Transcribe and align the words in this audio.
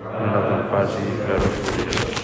no 0.00 0.40
te'n 0.46 0.66
faci 0.72 1.04
veure 1.26 1.48
curiós. 1.54 2.18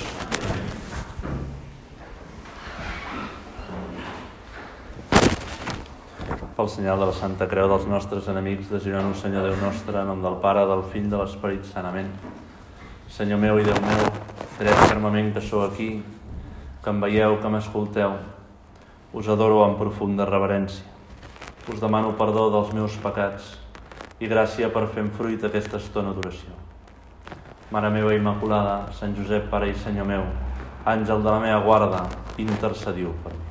Pel 6.56 6.70
senyal 6.72 6.98
de 6.98 7.06
la 7.10 7.12
Santa 7.12 7.44
Creu 7.50 7.68
dels 7.68 7.84
nostres 7.84 8.28
enemics, 8.32 8.70
de 8.72 8.80
Girona, 8.80 9.12
Senyor 9.14 9.44
Déu 9.44 9.58
nostre, 9.60 10.00
en 10.00 10.08
nom 10.08 10.22
del 10.24 10.38
Pare, 10.40 10.64
del 10.64 10.86
Fill, 10.88 11.10
de 11.12 11.20
l'Esperit 11.20 11.68
Sant. 11.68 11.84
Amén. 11.84 12.08
Senyor 13.12 13.42
meu 13.42 13.60
i 13.60 13.66
Déu 13.66 13.76
meu, 13.84 14.08
dret 14.56 14.84
fermament 14.88 15.34
que 15.34 15.44
sou 15.44 15.66
aquí, 15.66 15.90
que 16.82 16.90
em 16.90 17.02
veieu, 17.04 17.36
que 17.42 17.52
m'escolteu, 17.52 18.16
us 19.12 19.28
adoro 19.28 19.62
amb 19.66 19.76
profunda 19.76 20.24
reverència. 20.24 20.84
Us 21.68 21.82
demano 21.82 22.14
perdó 22.16 22.48
dels 22.54 22.72
meus 22.72 22.96
pecats 23.04 23.56
i 24.22 24.30
gràcia 24.30 24.72
per 24.72 24.86
fer 24.88 25.04
en 25.04 25.12
fruit 25.12 25.44
aquesta 25.44 25.76
estona 25.82 26.14
d'oració. 26.16 26.65
Mare 27.66 27.88
meva 27.90 28.14
Immaculada, 28.14 28.92
Sant 28.94 29.16
Josep, 29.18 29.48
Pare 29.50 29.66
i 29.66 29.74
Senyor 29.74 30.06
meu, 30.06 30.22
àngel 30.86 31.18
de 31.18 31.26
la 31.32 31.40
meva 31.42 31.58
guarda, 31.66 32.04
intercediu 32.38 33.10
per 33.24 33.34
mi. 33.34 33.42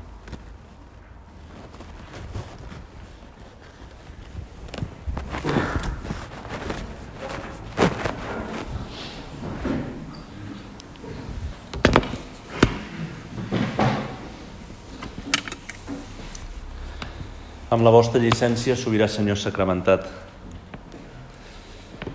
Amb 17.75 17.83
la 17.83 17.91
vostra 17.91 18.23
llicència, 18.23 18.79
sobirà 18.79 19.11
Senyor 19.11 19.35
sacramentat. 19.35 20.07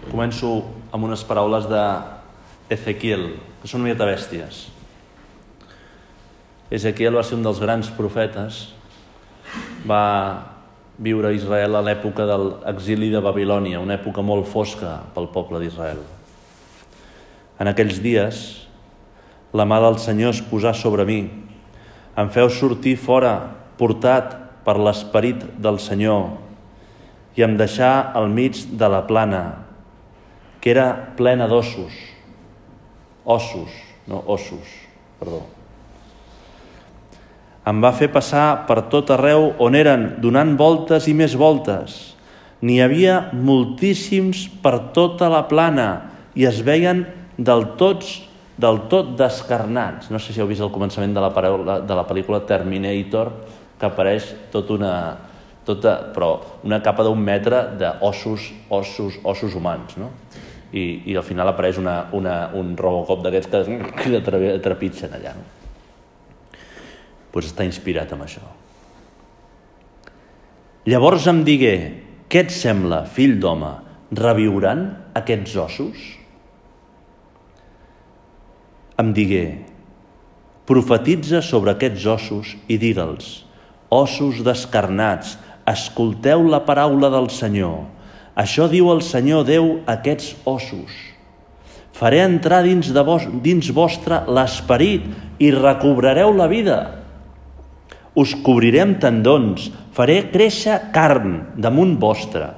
Començo 0.09 0.80
amb 0.91 1.07
unes 1.07 1.23
paraules 1.27 1.67
de 1.71 1.83
Ezequiel, 2.71 3.33
que 3.63 3.71
són 3.71 3.85
una 3.87 3.95
bèsties. 3.95 4.69
Ezequiel 6.71 7.17
va 7.19 7.25
ser 7.27 7.37
un 7.39 7.43
dels 7.47 7.59
grans 7.63 7.91
profetes, 7.97 8.69
va 9.87 10.05
viure 11.01 11.31
a 11.31 11.35
Israel 11.35 11.75
a 11.75 11.83
l'època 11.83 12.27
de 12.29 12.37
l'exili 12.39 13.09
de 13.11 13.23
Babilònia, 13.25 13.81
una 13.81 13.97
època 13.97 14.23
molt 14.23 14.47
fosca 14.47 15.01
pel 15.15 15.31
poble 15.33 15.63
d'Israel. 15.63 16.03
En 17.61 17.71
aquells 17.71 17.99
dies, 18.05 18.43
la 19.53 19.67
mà 19.67 19.81
del 19.83 19.99
Senyor 19.99 20.37
es 20.37 20.43
posà 20.47 20.75
sobre 20.77 21.07
mi, 21.09 21.23
em 22.21 22.31
feu 22.31 22.51
sortir 22.53 22.97
fora, 23.01 23.35
portat 23.81 24.37
per 24.67 24.77
l'esperit 24.79 25.43
del 25.59 25.81
Senyor 25.81 26.37
i 27.39 27.45
em 27.47 27.57
deixà 27.57 28.13
al 28.15 28.29
mig 28.29 28.59
de 28.77 28.89
la 28.93 29.03
plana, 29.09 29.70
que 30.61 30.71
era 30.73 31.15
plena 31.17 31.49
d'ossos, 31.49 31.95
ossos, 33.25 33.73
no 34.07 34.23
ossos, 34.27 34.69
perdó. 35.21 35.43
Em 37.71 37.81
va 37.83 37.93
fer 37.93 38.09
passar 38.13 38.67
per 38.69 38.83
tot 38.93 39.13
arreu 39.13 39.53
on 39.61 39.77
eren, 39.77 40.17
donant 40.25 40.57
voltes 40.59 41.07
i 41.09 41.15
més 41.17 41.37
voltes. 41.37 41.99
N'hi 42.61 42.81
havia 42.81 43.31
moltíssims 43.33 44.47
per 44.63 44.93
tota 44.97 45.29
la 45.33 45.47
plana 45.49 45.91
i 46.37 46.45
es 46.49 46.61
veien 46.65 47.07
del 47.41 47.73
tots 47.81 48.19
del 48.61 48.83
tot 48.93 49.15
descarnats. 49.17 50.11
No 50.13 50.21
sé 50.21 50.35
si 50.35 50.43
heu 50.43 50.49
vist 50.51 50.61
el 50.61 50.73
començament 50.73 51.15
de 51.17 51.23
la, 51.23 51.31
paraula, 51.33 51.79
de 51.81 51.97
la 51.97 52.05
pel·lícula 52.05 52.43
Terminator, 52.47 53.33
que 53.81 53.89
apareix 53.89 54.27
tot 54.53 54.69
una, 54.75 54.93
tota, 55.65 55.97
però 56.13 56.35
una 56.67 56.83
capa 56.85 57.07
d'un 57.07 57.21
metre 57.25 57.63
d'ossos, 57.81 58.51
ossos, 58.69 59.17
ossos 59.25 59.57
humans, 59.57 59.97
no? 60.01 60.11
I, 60.71 60.85
i 61.11 61.17
al 61.19 61.27
final 61.27 61.51
apareix 61.51 61.81
una, 61.83 61.97
una, 62.15 62.51
un 62.55 62.77
Robocop 62.79 63.25
d'aquests 63.25 63.71
que, 63.99 64.21
que 64.23 64.59
trepitgen 64.63 65.17
allà, 65.17 65.35
no? 65.35 65.49
pues 67.31 67.51
està 67.51 67.67
inspirat 67.67 68.11
amb 68.15 68.27
això. 68.27 68.43
Llavors 70.91 71.27
em 71.31 71.43
digué, 71.47 71.75
què 72.31 72.45
et 72.47 72.55
sembla, 72.55 73.05
fill 73.07 73.37
d'home, 73.43 73.71
reviuran 74.17 74.87
aquests 75.19 75.57
ossos? 75.63 76.07
Em 79.01 79.13
digué, 79.17 79.45
profetitza 80.69 81.41
sobre 81.43 81.75
aquests 81.75 82.07
ossos 82.11 82.55
i 82.71 82.79
digue'ls, 82.81 83.31
ossos 83.91 84.43
descarnats, 84.47 85.37
escolteu 85.71 86.45
la 86.49 86.63
paraula 86.67 87.11
del 87.13 87.31
Senyor. 87.35 87.85
Això 88.41 88.71
diu 88.73 88.89
el 88.93 89.03
Senyor 89.05 89.45
Déu 89.45 89.67
a 89.85 89.99
aquests 89.99 90.33
ossos. 90.49 90.93
Faré 91.93 92.23
entrar 92.25 92.63
dins, 92.65 92.89
de 92.95 93.03
vos, 93.05 93.27
dins 93.45 93.67
vostre 93.77 94.23
l'esperit 94.33 95.05
i 95.43 95.51
recobrareu 95.53 96.33
la 96.33 96.47
vida. 96.49 96.79
Us 98.17 98.33
cobriré 98.47 98.81
amb 98.87 98.97
tendons, 99.03 99.69
faré 99.93 100.23
créixer 100.33 100.79
carn 100.95 101.37
damunt 101.61 101.99
vostre. 102.01 102.49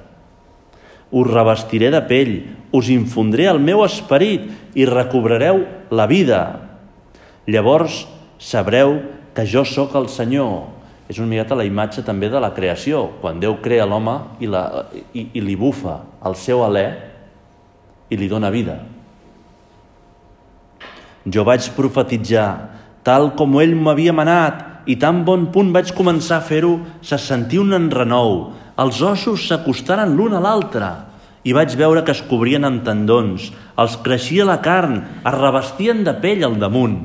Us 1.10 1.28
revestiré 1.28 1.90
de 1.92 2.00
pell, 2.06 2.36
us 2.72 2.88
infondré 2.92 3.48
el 3.50 3.58
meu 3.60 3.82
esperit 3.84 4.46
i 4.78 4.86
recobrareu 4.88 5.64
la 5.90 6.06
vida. 6.06 6.42
Llavors 7.50 8.04
sabreu 8.38 9.00
que 9.34 9.44
jo 9.48 9.66
sóc 9.66 9.96
el 9.98 10.08
Senyor. 10.08 10.81
És 11.10 11.18
una 11.18 11.28
miqueta 11.30 11.58
la 11.58 11.66
imatge 11.66 12.04
també 12.06 12.30
de 12.30 12.40
la 12.40 12.52
creació, 12.54 13.08
quan 13.20 13.40
Déu 13.42 13.58
crea 13.64 13.86
l'home 13.88 14.14
i, 14.40 14.48
la, 14.50 14.86
i, 15.12 15.28
i 15.34 15.42
li 15.42 15.56
bufa 15.58 15.98
el 16.26 16.36
seu 16.38 16.62
alè 16.64 16.86
i 18.12 18.18
li 18.18 18.28
dona 18.30 18.52
vida. 18.54 18.78
Jo 21.26 21.44
vaig 21.46 21.68
profetitzar 21.76 22.48
tal 23.06 23.32
com 23.38 23.58
ell 23.62 23.74
m'havia 23.78 24.14
manat 24.14 24.88
i 24.90 24.96
tan 24.98 25.22
bon 25.26 25.48
punt 25.54 25.70
vaig 25.74 25.92
començar 25.94 26.40
a 26.40 26.46
fer-ho, 26.46 26.78
se 27.02 27.18
sentia 27.18 27.62
un 27.62 27.74
enrenou. 27.76 28.52
Els 28.82 29.02
ossos 29.04 29.46
s'acostaren 29.48 30.14
l'un 30.16 30.34
a 30.34 30.42
l'altre 30.42 30.90
i 31.46 31.54
vaig 31.54 31.74
veure 31.78 32.04
que 32.06 32.14
es 32.14 32.22
cobrien 32.26 32.64
amb 32.66 32.84
tendons, 32.86 33.50
els 33.78 33.98
creixia 34.04 34.46
la 34.46 34.60
carn, 34.62 35.00
es 35.26 35.34
revestien 35.34 36.04
de 36.06 36.14
pell 36.22 36.44
al 36.46 36.58
damunt, 36.62 36.98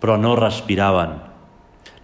però 0.00 0.16
no 0.20 0.32
respiraven. 0.36 1.33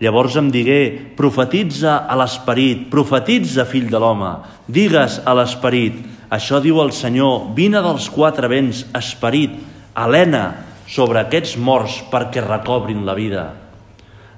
Llavors 0.00 0.36
em 0.40 0.48
digué, 0.48 1.12
profetitza 1.16 1.98
a 2.08 2.16
l'esperit, 2.16 2.86
profetitza, 2.92 3.66
fill 3.68 3.90
de 3.92 4.00
l'home, 4.00 4.30
digues 4.64 5.18
a 5.28 5.34
l'esperit, 5.36 5.98
això 6.32 6.60
diu 6.64 6.80
el 6.80 6.94
Senyor, 6.96 7.50
vine 7.56 7.82
dels 7.84 8.06
quatre 8.08 8.48
vents, 8.48 8.86
esperit, 8.96 9.58
Helena, 9.98 10.44
sobre 10.88 11.20
aquests 11.20 11.56
morts 11.60 12.00
perquè 12.10 12.40
recobrin 12.44 13.04
la 13.04 13.16
vida. 13.18 13.44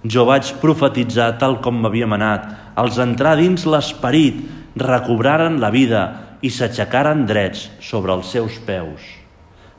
Jo 0.02 0.24
vaig 0.26 0.50
profetitzar 0.58 1.36
tal 1.38 1.60
com 1.62 1.78
m'havia 1.78 2.08
manat. 2.10 2.48
Els 2.80 2.98
entrar 2.98 3.36
dins 3.38 3.62
l'esperit 3.68 4.40
recobraren 4.74 5.60
la 5.62 5.70
vida 5.70 6.02
i 6.42 6.50
s'aixecaren 6.50 7.22
drets 7.28 7.68
sobre 7.80 8.16
els 8.16 8.32
seus 8.34 8.58
peus. 8.66 9.04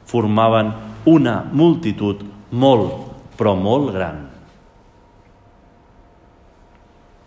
Formaven 0.07 0.71
una 1.11 1.41
multitud 1.51 2.23
molt, 2.51 2.93
però 3.35 3.57
molt 3.59 3.91
gran. 3.91 4.32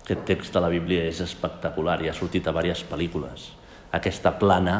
Aquest 0.06 0.20
text 0.22 0.54
de 0.54 0.60
la 0.62 0.68
Bíblia 0.70 1.08
és 1.10 1.18
espectacular 1.18 1.96
i 1.98 2.06
ha 2.06 2.12
sortit 2.14 2.46
a 2.46 2.52
diverses 2.54 2.84
pel·lícules. 2.86 3.48
Aquesta 3.98 4.30
plana, 4.38 4.76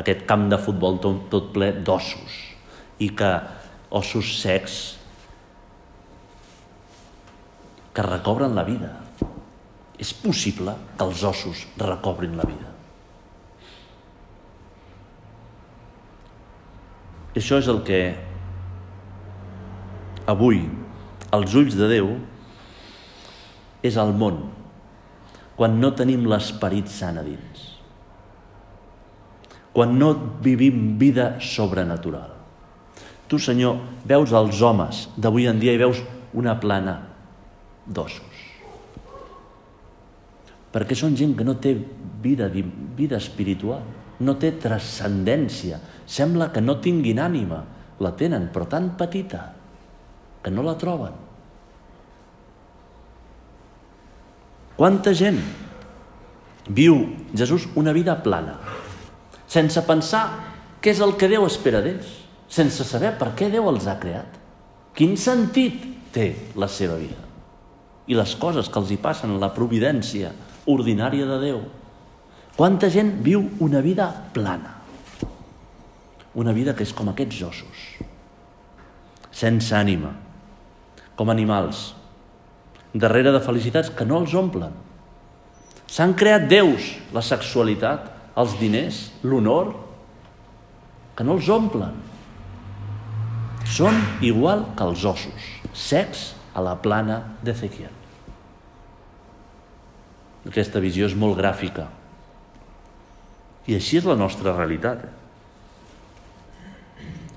aquest 0.00 0.22
camp 0.24 0.46
de 0.48 0.56
futbol 0.56 0.94
tot, 1.04 1.26
tot 1.28 1.50
ple 1.52 1.66
d'ossos 1.84 2.38
i 3.04 3.10
que 3.12 3.28
ossos 3.92 4.30
secs 4.40 4.76
que 7.92 8.04
recobren 8.06 8.56
la 8.56 8.64
vida. 8.64 8.88
És 10.00 10.14
possible 10.16 10.72
que 10.96 11.04
els 11.04 11.24
ossos 11.28 11.66
recobrin 11.76 12.38
la 12.38 12.46
vida. 12.48 12.70
Això 17.36 17.58
és 17.60 17.68
el 17.68 17.82
que 17.84 18.00
avui, 20.24 20.62
als 21.36 21.52
ulls 21.60 21.76
de 21.76 21.90
Déu, 21.92 22.08
és 23.84 24.00
el 24.00 24.14
món, 24.16 24.40
quan 25.60 25.74
no 25.76 25.90
tenim 25.92 26.24
l'esperit 26.24 26.88
sant 26.88 27.18
a 27.20 27.22
dins, 27.26 27.64
quan 29.76 29.92
no 30.00 30.14
vivim 30.40 30.94
vida 30.96 31.34
sobrenatural. 31.44 32.32
Tu, 33.28 33.36
Senyor, 33.36 33.76
veus 34.08 34.32
els 34.32 34.64
homes 34.64 35.04
d'avui 35.20 35.44
en 35.52 35.60
dia 35.60 35.76
i 35.76 35.82
veus 35.82 36.00
una 36.32 36.56
plana 36.62 36.96
d'ossos. 37.84 38.40
Perquè 40.72 40.96
són 40.96 41.12
gent 41.18 41.36
que 41.36 41.44
no 41.44 41.58
té 41.60 41.76
vida, 42.24 42.48
vida 42.48 43.20
espiritual, 43.20 43.84
no 44.24 44.38
té 44.40 44.54
transcendència. 44.64 45.76
Sembla 46.08 46.48
que 46.54 46.64
no 46.64 46.80
tinguin 46.80 47.20
ànima. 47.20 47.64
La 48.00 48.14
tenen, 48.16 48.48
però 48.48 48.64
tan 48.64 48.94
petita 48.96 49.50
que 50.40 50.50
no 50.54 50.64
la 50.64 50.78
troben. 50.80 51.29
Quanta 54.80 55.12
gent 55.12 55.36
viu 56.72 57.02
Jesús 57.36 57.66
una 57.76 57.92
vida 57.92 58.14
plana, 58.24 58.54
sense 59.44 59.82
pensar 59.84 60.22
què 60.80 60.94
és 60.94 61.02
el 61.04 61.18
que 61.20 61.28
Déu 61.28 61.44
espera 61.44 61.82
d'ells, 61.84 62.08
sense 62.48 62.86
saber 62.88 63.10
per 63.20 63.34
què 63.36 63.50
Déu 63.52 63.68
els 63.68 63.84
ha 63.84 63.98
creat. 64.00 64.38
Quin 64.96 65.18
sentit 65.20 65.84
té 66.16 66.30
la 66.56 66.70
seva 66.72 66.96
vida? 66.96 67.20
I 68.08 68.16
les 68.16 68.32
coses 68.40 68.72
que 68.72 68.80
els 68.80 68.94
hi 68.94 68.96
passen, 69.04 69.36
la 69.36 69.52
providència 69.52 70.32
ordinària 70.72 71.28
de 71.28 71.38
Déu. 71.44 71.60
Quanta 72.56 72.88
gent 72.88 73.18
viu 73.20 73.44
una 73.60 73.84
vida 73.84 74.08
plana? 74.32 74.78
Una 76.40 76.56
vida 76.56 76.72
que 76.72 76.88
és 76.88 76.96
com 76.96 77.12
aquests 77.12 77.44
ossos, 77.52 77.86
sense 79.28 79.76
ànima, 79.76 80.16
com 81.20 81.28
animals, 81.28 81.90
darrere 82.94 83.32
de 83.32 83.42
felicitats 83.42 83.90
que 83.94 84.06
no 84.06 84.20
els 84.22 84.34
omplen. 84.34 84.74
S'han 85.90 86.14
creat 86.14 86.46
déus, 86.50 86.94
la 87.14 87.22
sexualitat, 87.22 88.08
els 88.38 88.56
diners, 88.60 89.08
l'honor, 89.26 89.72
que 91.16 91.26
no 91.26 91.36
els 91.38 91.48
omplen. 91.50 91.96
Són 93.70 93.96
igual 94.24 94.64
que 94.76 94.86
els 94.86 95.04
ossos, 95.06 95.48
secs 95.76 96.30
a 96.54 96.62
la 96.64 96.76
plana 96.82 97.20
d'Ezequiel. 97.44 97.92
Aquesta 100.48 100.80
visió 100.80 101.06
és 101.06 101.14
molt 101.18 101.36
gràfica. 101.38 101.90
I 103.68 103.76
així 103.76 103.98
és 104.00 104.06
la 104.08 104.16
nostra 104.18 104.54
realitat. 104.56 105.04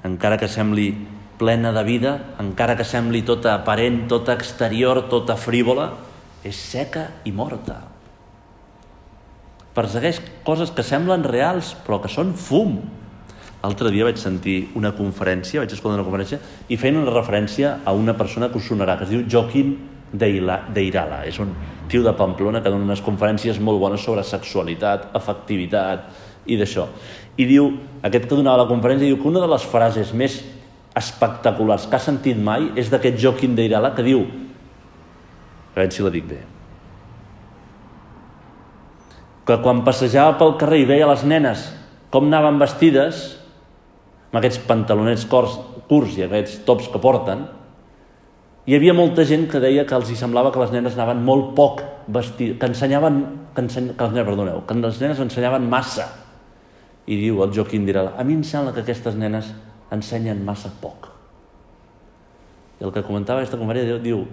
Encara 0.08 0.40
que 0.40 0.50
sembli 0.50 0.94
plena 1.40 1.72
de 1.74 1.84
vida, 1.84 2.14
encara 2.40 2.76
que 2.78 2.86
sembli 2.88 3.24
tota 3.26 3.56
aparent, 3.56 4.06
tota 4.12 4.36
exterior, 4.38 5.06
tota 5.10 5.36
frívola, 5.40 5.92
és 6.44 6.58
seca 6.60 7.08
i 7.26 7.32
morta. 7.32 7.80
Persegueix 9.74 10.20
coses 10.46 10.70
que 10.70 10.86
semblen 10.86 11.24
reals, 11.26 11.74
però 11.86 11.98
que 12.04 12.12
són 12.12 12.36
fum. 12.38 12.78
L'altre 13.64 13.90
dia 13.94 14.06
vaig 14.06 14.20
sentir 14.22 14.58
una 14.78 14.92
conferència, 14.94 15.64
vaig 15.64 15.72
escoltar 15.74 15.98
una 15.98 16.06
conferència, 16.06 16.38
i 16.70 16.78
feien 16.78 17.00
una 17.00 17.14
referència 17.16 17.80
a 17.86 17.94
una 17.98 18.14
persona 18.20 18.52
que 18.52 18.60
us 18.60 18.68
sonarà, 18.70 19.00
que 19.00 19.08
es 19.08 19.14
diu 19.14 19.24
Joaquín 19.26 19.74
Deirala. 20.14 21.24
És 21.26 21.40
un 21.42 21.56
tio 21.90 22.04
de 22.06 22.14
Pamplona 22.14 22.62
que 22.62 22.70
dona 22.70 22.86
unes 22.86 23.02
conferències 23.02 23.60
molt 23.60 23.82
bones 23.82 24.04
sobre 24.04 24.24
sexualitat, 24.28 25.10
afectivitat 25.18 26.12
i 26.46 26.60
d'això. 26.60 26.86
I 27.40 27.48
diu, 27.50 27.72
aquest 28.06 28.28
que 28.28 28.38
donava 28.38 28.62
la 28.62 28.70
conferència, 28.70 29.08
diu 29.08 29.18
que 29.18 29.32
una 29.32 29.42
de 29.42 29.50
les 29.50 29.66
frases 29.66 30.14
més 30.14 30.38
espectaculars 30.98 31.88
que 31.90 31.98
ha 31.98 32.04
sentit 32.04 32.38
mai 32.38 32.69
és 32.80 32.90
d'aquest 32.94 33.19
Joaquín 33.22 33.56
Deirala 33.57 33.94
que 33.95 34.06
diu, 34.06 34.25
a 35.74 35.80
veure 35.80 35.94
si 35.94 36.06
la 36.06 36.12
dic 36.13 36.28
bé, 36.30 36.42
que 39.44 39.57
quan 39.63 39.81
passejava 39.84 40.38
pel 40.40 40.56
carrer 40.62 40.84
i 40.84 40.90
veia 40.94 41.10
les 41.10 41.25
nenes 41.28 41.66
com 42.13 42.30
anaven 42.30 42.60
vestides, 42.62 43.24
amb 44.30 44.40
aquests 44.40 44.62
pantalonets 44.69 45.25
curts, 45.30 45.57
curts 45.90 46.19
i 46.19 46.28
aquests 46.28 46.62
tops 46.68 46.88
que 46.94 47.01
porten, 47.01 47.48
hi 48.63 48.78
havia 48.78 48.94
molta 48.96 49.25
gent 49.28 49.50
que 49.51 49.60
deia 49.60 49.84
que 49.89 49.96
els 49.98 50.12
hi 50.13 50.16
semblava 50.16 50.54
que 50.54 50.62
les 50.62 50.72
nenes 50.72 50.94
anaven 50.96 51.25
molt 51.25 51.51
poc 51.57 51.81
vestides, 52.07 52.60
que 52.62 52.69
ensenyaven, 52.69 53.18
que, 53.56 53.66
enseny, 53.66 53.89
que 53.98 54.06
les 54.06 54.13
nenes, 54.13 54.28
perdoneu, 54.30 54.62
que 54.69 54.78
les 54.78 55.01
nenes 55.01 55.19
ensenyaven 55.25 55.66
massa. 55.69 56.07
I 57.04 57.18
diu 57.19 57.42
el 57.44 57.51
Joaquín 57.51 57.84
Deirala, 57.89 58.13
a 58.16 58.24
mi 58.24 58.38
em 58.38 58.46
sembla 58.48 58.72
que 58.72 58.86
aquestes 58.86 59.18
nenes 59.19 59.50
ensenyen 59.94 60.44
massa 60.45 60.72
poc. 60.81 61.10
I 62.80 62.88
el 62.88 62.94
que 62.94 63.04
comentava 63.06 63.42
aquesta 63.42 63.60
conferència 63.60 64.00
diu, 64.04 64.24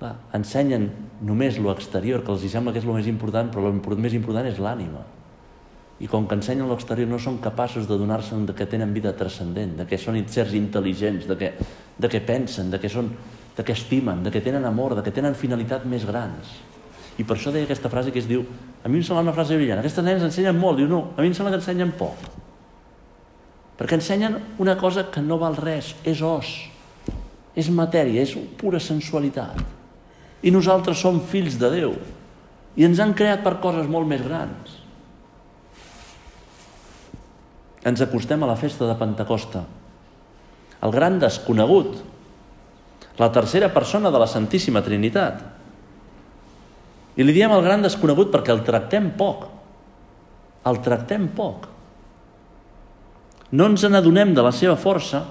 clar, 0.00 0.14
ensenyen 0.36 0.88
només 1.24 1.58
lo 1.60 1.72
exterior, 1.74 2.24
que 2.24 2.32
els 2.34 2.44
hi 2.44 2.52
sembla 2.52 2.72
que 2.72 2.80
és 2.82 2.88
el 2.88 2.96
més 2.96 3.10
important, 3.10 3.52
però 3.52 3.70
el 3.70 4.00
més 4.00 4.16
important 4.16 4.48
és 4.48 4.58
l'ànima. 4.62 5.04
I 6.02 6.08
com 6.10 6.26
que 6.26 6.34
ensenyen 6.34 6.68
l'exterior 6.68 7.08
no 7.08 7.20
són 7.22 7.38
capaços 7.38 7.86
de 7.86 7.96
donar-se 8.00 8.36
de 8.48 8.54
que 8.56 8.66
tenen 8.66 8.92
vida 8.92 9.12
transcendent, 9.14 9.76
de 9.78 9.86
que 9.86 9.98
són 10.00 10.18
certs 10.26 10.56
intel·ligents, 10.58 11.28
de 11.30 11.36
que, 11.38 11.52
de 11.98 12.10
que 12.10 12.20
pensen, 12.20 12.72
de 12.72 12.80
que, 12.82 12.90
són, 12.90 13.12
de 13.56 13.62
que 13.62 13.76
estimen, 13.76 14.24
de 14.24 14.32
que 14.34 14.42
tenen 14.42 14.64
amor, 14.66 14.96
de 14.98 15.04
que 15.06 15.14
tenen 15.14 15.38
finalitat 15.38 15.86
més 15.86 16.04
grans. 16.08 16.56
I 17.14 17.22
per 17.22 17.36
això 17.36 17.52
deia 17.54 17.68
aquesta 17.68 17.88
frase 17.92 18.10
que 18.10 18.18
es 18.18 18.26
diu, 18.26 18.42
a 18.82 18.90
mi 18.90 18.98
em 18.98 19.06
sembla 19.06 19.22
una 19.22 19.36
frase 19.36 19.54
brillant, 19.54 19.78
aquestes 19.78 20.02
nenes 20.02 20.26
ensenyen 20.26 20.58
molt, 20.58 20.80
diu 20.80 20.90
no, 20.90 21.12
a 21.14 21.22
mi 21.22 21.30
em 21.30 21.36
sembla 21.36 21.54
que 21.54 21.62
ensenyen 21.62 21.94
poc. 21.94 22.26
Perquè 23.74 23.98
ensenyen 23.98 24.38
una 24.62 24.76
cosa 24.78 25.08
que 25.10 25.22
no 25.22 25.38
val 25.40 25.56
res, 25.58 25.94
és 26.06 26.20
os, 26.22 26.50
és 27.58 27.70
matèria, 27.74 28.22
és 28.22 28.34
pura 28.58 28.78
sensualitat. 28.82 29.58
I 30.46 30.52
nosaltres 30.54 31.00
som 31.02 31.18
fills 31.30 31.58
de 31.58 31.70
Déu. 31.72 31.96
I 32.78 32.86
ens 32.86 33.00
han 33.02 33.14
creat 33.18 33.42
per 33.42 33.56
coses 33.62 33.88
molt 33.90 34.06
més 34.10 34.22
grans. 34.22 34.78
Ens 37.84 38.02
acostem 38.02 38.42
a 38.42 38.48
la 38.48 38.58
festa 38.58 38.86
de 38.86 38.94
Pentecosta. 38.98 39.64
El 40.84 40.94
gran 40.94 41.18
desconegut, 41.18 41.98
la 43.18 43.30
tercera 43.32 43.70
persona 43.74 44.10
de 44.10 44.20
la 44.20 44.30
Santíssima 44.30 44.82
Trinitat. 44.84 45.42
I 47.14 47.26
li 47.26 47.34
diem 47.34 47.52
el 47.54 47.62
gran 47.62 47.82
desconegut 47.82 48.30
perquè 48.34 48.54
el 48.54 48.64
tractem 48.66 49.12
poc. 49.18 49.46
El 50.66 50.80
tractem 50.82 51.28
poc 51.34 51.73
no 53.54 53.70
ens 53.70 53.84
n'adonem 53.86 54.34
de 54.34 54.42
la 54.42 54.50
seva 54.54 54.74
força, 54.80 55.22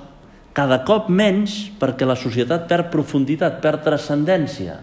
cada 0.56 0.80
cop 0.88 1.10
menys 1.10 1.58
perquè 1.82 2.08
la 2.08 2.16
societat 2.16 2.70
perd 2.70 2.92
profunditat, 2.94 3.58
perd 3.60 3.84
transcendència. 3.84 4.78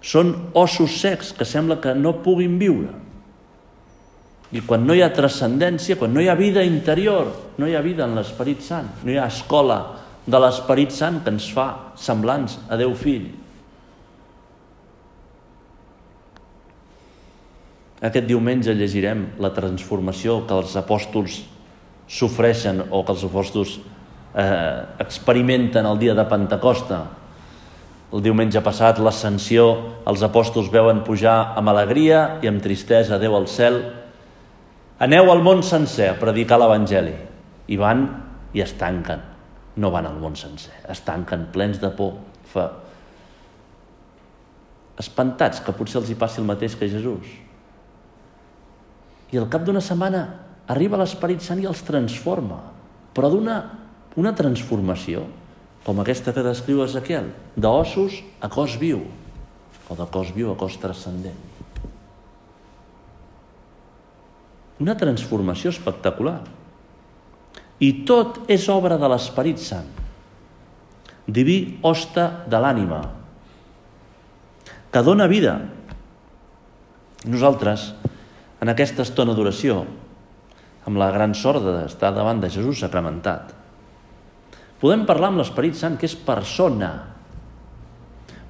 Són 0.00 0.32
ossos 0.56 0.96
secs 1.02 1.34
que 1.36 1.44
sembla 1.44 1.76
que 1.82 1.92
no 1.98 2.14
puguin 2.24 2.56
viure. 2.60 2.94
I 4.50 4.62
quan 4.66 4.86
no 4.86 4.96
hi 4.96 5.02
ha 5.04 5.12
transcendència, 5.14 5.98
quan 5.98 6.14
no 6.14 6.22
hi 6.22 6.30
ha 6.30 6.38
vida 6.38 6.64
interior, 6.66 7.28
no 7.58 7.68
hi 7.68 7.76
ha 7.76 7.84
vida 7.84 8.06
en 8.06 8.16
l'Esperit 8.16 8.64
Sant, 8.66 8.88
no 9.04 9.12
hi 9.12 9.18
ha 9.20 9.28
escola 9.30 9.80
de 10.26 10.40
l'Esperit 10.40 10.94
Sant 10.94 11.20
que 11.22 11.34
ens 11.34 11.50
fa 11.52 11.68
semblants 12.00 12.56
a 12.70 12.80
Déu 12.80 12.96
Fill. 12.98 13.28
Aquest 18.00 18.24
diumenge 18.24 18.72
llegirem 18.72 19.26
la 19.44 19.50
transformació 19.52 20.38
que 20.48 20.56
els 20.56 20.72
apòstols 20.80 21.42
sofreixen 22.08 22.86
o 22.88 23.02
que 23.04 23.12
els 23.12 23.24
apòstols 23.26 23.74
eh, 23.76 24.78
experimenten 25.04 25.84
el 25.84 26.00
dia 26.00 26.14
de 26.16 26.24
Pentecosta. 26.30 27.02
El 28.10 28.24
diumenge 28.24 28.62
passat, 28.64 28.98
l'ascensió, 28.98 29.66
els 30.08 30.24
apòstols 30.24 30.70
veuen 30.72 31.02
pujar 31.04 31.52
amb 31.60 31.70
alegria 31.70 32.22
i 32.40 32.48
amb 32.48 32.64
tristesa 32.64 33.20
Déu 33.20 33.36
al 33.36 33.46
cel. 33.52 33.76
Aneu 34.98 35.28
al 35.30 35.44
món 35.44 35.60
sencer 35.62 36.08
a 36.14 36.16
predicar 36.18 36.58
l'Evangeli. 36.58 37.12
I 37.68 37.78
van 37.78 38.06
i 38.56 38.64
es 38.64 38.72
tanquen. 38.80 39.20
No 39.76 39.92
van 39.92 40.08
al 40.08 40.16
món 40.18 40.40
sencer, 40.40 40.72
es 40.88 41.04
tanquen 41.04 41.50
plens 41.52 41.78
de 41.84 41.92
por. 42.00 42.16
Fa... 42.48 42.66
Espantats 44.98 45.60
que 45.64 45.76
potser 45.76 46.00
els 46.00 46.10
hi 46.10 46.18
passi 46.18 46.40
el 46.40 46.48
mateix 46.48 46.74
que 46.80 46.88
Jesús 46.88 47.49
i 49.30 49.38
al 49.38 49.48
cap 49.50 49.62
d'una 49.66 49.82
setmana 49.84 50.24
arriba 50.70 50.98
l'Esperit 51.00 51.42
Sant 51.42 51.60
i 51.62 51.68
els 51.70 51.82
transforma, 51.86 52.58
però 53.14 53.30
d'una 53.30 53.58
una 54.18 54.32
transformació, 54.34 55.24
com 55.84 56.00
aquesta 56.02 56.34
que 56.34 56.42
descriu 56.44 56.82
Ezequiel, 56.84 57.30
d'ossos 57.56 58.20
a 58.42 58.50
cos 58.50 58.76
viu, 58.80 59.04
o 59.90 59.96
de 59.98 60.06
cos 60.10 60.32
viu 60.34 60.50
a 60.50 60.56
cos 60.58 60.78
transcendent. 60.82 61.38
Una 64.80 64.96
transformació 64.96 65.70
espectacular. 65.70 66.40
I 67.80 68.04
tot 68.08 68.42
és 68.50 68.66
obra 68.72 68.96
de 69.00 69.08
l'Esperit 69.08 69.60
Sant. 69.60 69.88
Diví 71.30 71.78
hoste 71.86 72.26
de 72.50 72.58
l'ànima, 72.60 73.00
que 74.90 75.02
dona 75.06 75.28
vida. 75.30 75.54
Nosaltres, 77.30 77.92
en 78.60 78.68
aquesta 78.68 79.04
estona 79.06 79.34
d'oració, 79.36 79.84
amb 80.88 81.00
la 81.00 81.10
gran 81.14 81.32
sort 81.36 81.64
d'estar 81.64 82.12
davant 82.16 82.40
de 82.42 82.50
Jesús 82.52 82.82
sacramentat. 82.84 83.54
Podem 84.80 85.04
parlar 85.08 85.30
amb 85.30 85.40
l'Esperit 85.40 85.76
Sant, 85.76 85.96
que 86.00 86.08
és 86.08 86.16
persona. 86.16 86.90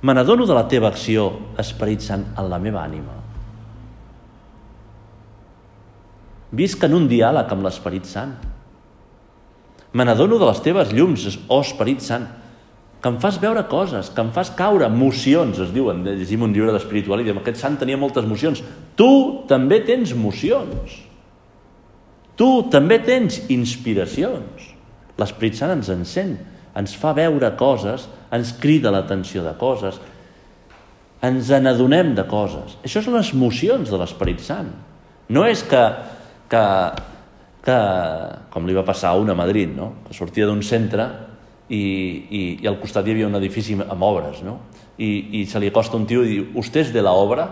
Me 0.02 0.14
n'adono 0.14 0.46
de 0.46 0.54
la 0.56 0.66
teva 0.70 0.90
acció, 0.90 1.30
Esperit 1.58 2.02
Sant, 2.06 2.24
en 2.38 2.50
la 2.50 2.60
meva 2.62 2.84
ànima. 2.84 3.16
Visc 6.54 6.82
en 6.86 6.94
un 6.96 7.06
diàleg 7.10 7.50
amb 7.50 7.66
l'Esperit 7.66 8.06
Sant. 8.10 8.34
Me 9.92 10.06
n'adono 10.06 10.38
de 10.38 10.46
les 10.46 10.62
teves 10.62 10.94
llums, 10.94 11.26
oh 11.48 11.60
Esperit 11.62 12.02
Sant, 12.06 12.26
que 13.00 13.08
em 13.08 13.16
fas 13.20 13.38
veure 13.40 13.62
coses, 13.68 14.10
que 14.12 14.20
em 14.20 14.30
fas 14.34 14.50
caure 14.56 14.84
emocions, 14.86 15.58
es 15.64 15.72
diuen, 15.72 16.02
llegim 16.04 16.44
un 16.44 16.52
llibre 16.52 16.74
d'espiritualitat, 16.74 17.40
aquest 17.40 17.60
sant 17.62 17.78
tenia 17.80 17.98
moltes 18.00 18.26
emocions. 18.28 18.62
Tu 18.96 19.10
també 19.48 19.80
tens 19.88 20.12
emocions. 20.12 20.98
Tu 22.36 22.50
també 22.72 23.00
tens 23.04 23.40
inspiracions. 23.52 24.68
L'Esprit 25.20 25.56
Sant 25.56 25.74
ens 25.74 25.90
encén, 25.92 26.36
ens 26.76 26.96
fa 26.96 27.12
veure 27.16 27.52
coses, 27.60 28.06
ens 28.32 28.54
crida 28.60 28.92
l'atenció 28.92 29.44
de 29.44 29.52
coses, 29.60 29.98
ens 31.24 31.50
n'adonem 31.52 32.14
de 32.16 32.24
coses. 32.28 32.78
Això 32.84 33.02
són 33.04 33.18
les 33.18 33.32
emocions 33.36 33.88
de 33.88 34.00
l'Esperit 34.00 34.40
Sant. 34.44 34.70
No 35.32 35.44
és 35.48 35.64
que, 35.68 35.82
que 36.52 36.64
que, 37.64 37.78
com 38.52 38.66
li 38.66 38.76
va 38.76 38.84
passar 38.86 39.12
a 39.12 39.20
una 39.20 39.34
a 39.36 39.38
Madrid, 39.38 39.72
no? 39.76 39.92
que 40.06 40.16
sortia 40.16 40.48
d'un 40.48 40.62
centre 40.64 41.06
i, 41.70 41.80
i, 41.80 42.40
i 42.62 42.68
al 42.68 42.80
costat 42.82 43.06
hi 43.06 43.14
havia 43.14 43.28
un 43.30 43.38
edifici 43.38 43.76
amb 43.78 44.02
obres, 44.02 44.42
no? 44.42 44.58
I, 45.00 45.40
i 45.40 45.44
se 45.48 45.62
li 45.62 45.70
acosta 45.70 45.96
un 45.96 46.06
tio 46.10 46.24
i 46.26 46.34
diu, 46.34 46.48
«Usted 46.60 46.88
és 46.88 46.92
de 46.92 47.04
la 47.04 47.14
obra?» 47.16 47.46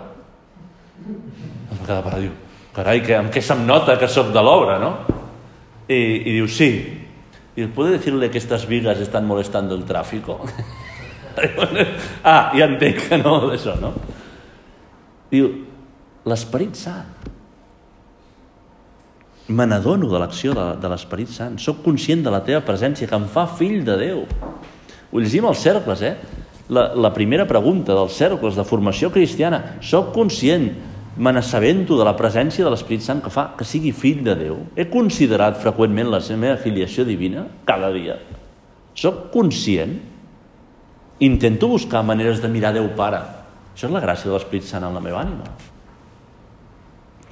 Em 1.07 1.85
queda 1.87 2.03
para, 2.03 2.19
diu, 2.21 2.35
carai, 2.75 3.01
que, 3.05 3.15
amb 3.17 3.31
què 3.33 3.43
se'm 3.45 3.63
nota 3.67 3.97
que 4.01 4.11
sóc 4.11 4.33
de 4.35 4.43
l'obra, 4.43 4.77
no? 4.83 4.93
I, 5.87 5.99
I 5.99 6.35
diu, 6.41 6.49
sí. 6.51 6.71
I 7.55 7.63
diu, 7.63 7.71
¿puede 7.75 7.95
decirle 7.97 8.31
que 8.31 8.43
estas 8.43 8.67
vigas 8.67 8.99
están 8.99 9.27
molestando 9.27 9.79
el 9.79 9.85
tráfico? 9.85 10.41
ah, 12.25 12.51
ja 12.59 12.67
entenc 12.67 13.07
que 13.07 13.23
no, 13.23 13.39
d'això, 13.47 13.79
no? 13.79 13.95
Diu, 15.31 15.53
l'Esperit 16.29 16.75
Sant. 16.77 17.15
Me 19.49 19.65
n'adono 19.65 20.11
de 20.13 20.19
l'acció 20.21 20.53
de, 20.53 20.65
de 20.77 20.89
l'Esperit 20.93 21.31
Sant. 21.33 21.57
Soc 21.63 21.81
conscient 21.85 22.21
de 22.25 22.33
la 22.33 22.43
teva 22.45 22.61
presència, 22.67 23.09
que 23.09 23.17
em 23.17 23.25
fa 23.33 23.47
fill 23.49 23.81
de 23.87 23.97
Déu. 23.97 24.27
Ho 25.09 25.23
llegim 25.23 25.47
als 25.49 25.63
cercles, 25.65 26.03
eh? 26.05 26.17
La, 26.69 26.91
la 26.93 27.11
primera 27.15 27.47
pregunta 27.49 27.95
dels 27.97 28.19
cercles 28.19 28.59
de 28.59 28.67
formació 28.69 29.09
cristiana. 29.15 29.79
Soc 29.81 30.11
conscient, 30.13 30.69
me 31.17 31.33
n'assabento 31.33 31.97
de 31.97 32.05
la 32.05 32.13
presència 32.19 32.67
de 32.67 32.71
l'Esperit 32.75 33.03
Sant 33.07 33.23
que 33.25 33.33
fa 33.33 33.47
que 33.57 33.65
sigui 33.65 33.95
fill 33.97 34.21
de 34.27 34.37
Déu. 34.37 34.59
He 34.77 34.85
considerat 34.93 35.57
freqüentment 35.63 36.13
la 36.13 36.21
meva 36.37 36.61
filiació 36.61 37.07
divina 37.09 37.47
cada 37.65 37.89
dia. 37.95 38.19
Soc 38.93 39.31
conscient. 39.33 39.97
Intento 41.25 41.73
buscar 41.73 42.05
maneres 42.05 42.45
de 42.45 42.53
mirar 42.53 42.75
Déu 42.77 42.93
Pare. 42.95 43.25
Això 43.73 43.89
és 43.89 43.97
la 43.97 44.05
gràcia 44.05 44.29
de 44.29 44.37
l'Esperit 44.37 44.69
Sant 44.69 44.85
en 44.85 44.93
la 44.93 45.03
meva 45.03 45.25
ànima. 45.25 45.49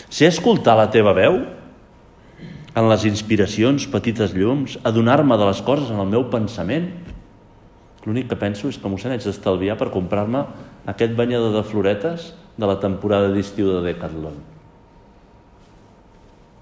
Sé 0.08 0.32
escoltar 0.32 0.78
la 0.80 0.88
teva 0.88 1.12
veu 1.12 1.42
en 2.76 2.88
les 2.90 3.06
inspiracions, 3.08 3.86
petites 3.88 4.34
llums, 4.36 4.76
adonar-me 4.84 5.38
de 5.40 5.46
les 5.48 5.62
coses 5.64 5.88
en 5.90 6.00
el 6.02 6.10
meu 6.12 6.26
pensament. 6.32 6.90
L'únic 8.04 8.28
que 8.28 8.38
penso 8.38 8.68
és 8.68 8.76
que 8.76 8.90
m'ho 8.90 9.00
haig 9.00 9.24
d'estalviar 9.24 9.78
per 9.80 9.88
comprar-me 9.94 10.44
aquest 10.86 11.16
banyador 11.16 11.56
de 11.56 11.64
floretes 11.64 12.34
de 12.56 12.68
la 12.68 12.76
temporada 12.80 13.32
d'estiu 13.32 13.72
de 13.72 13.80
Decathlon. 13.88 14.36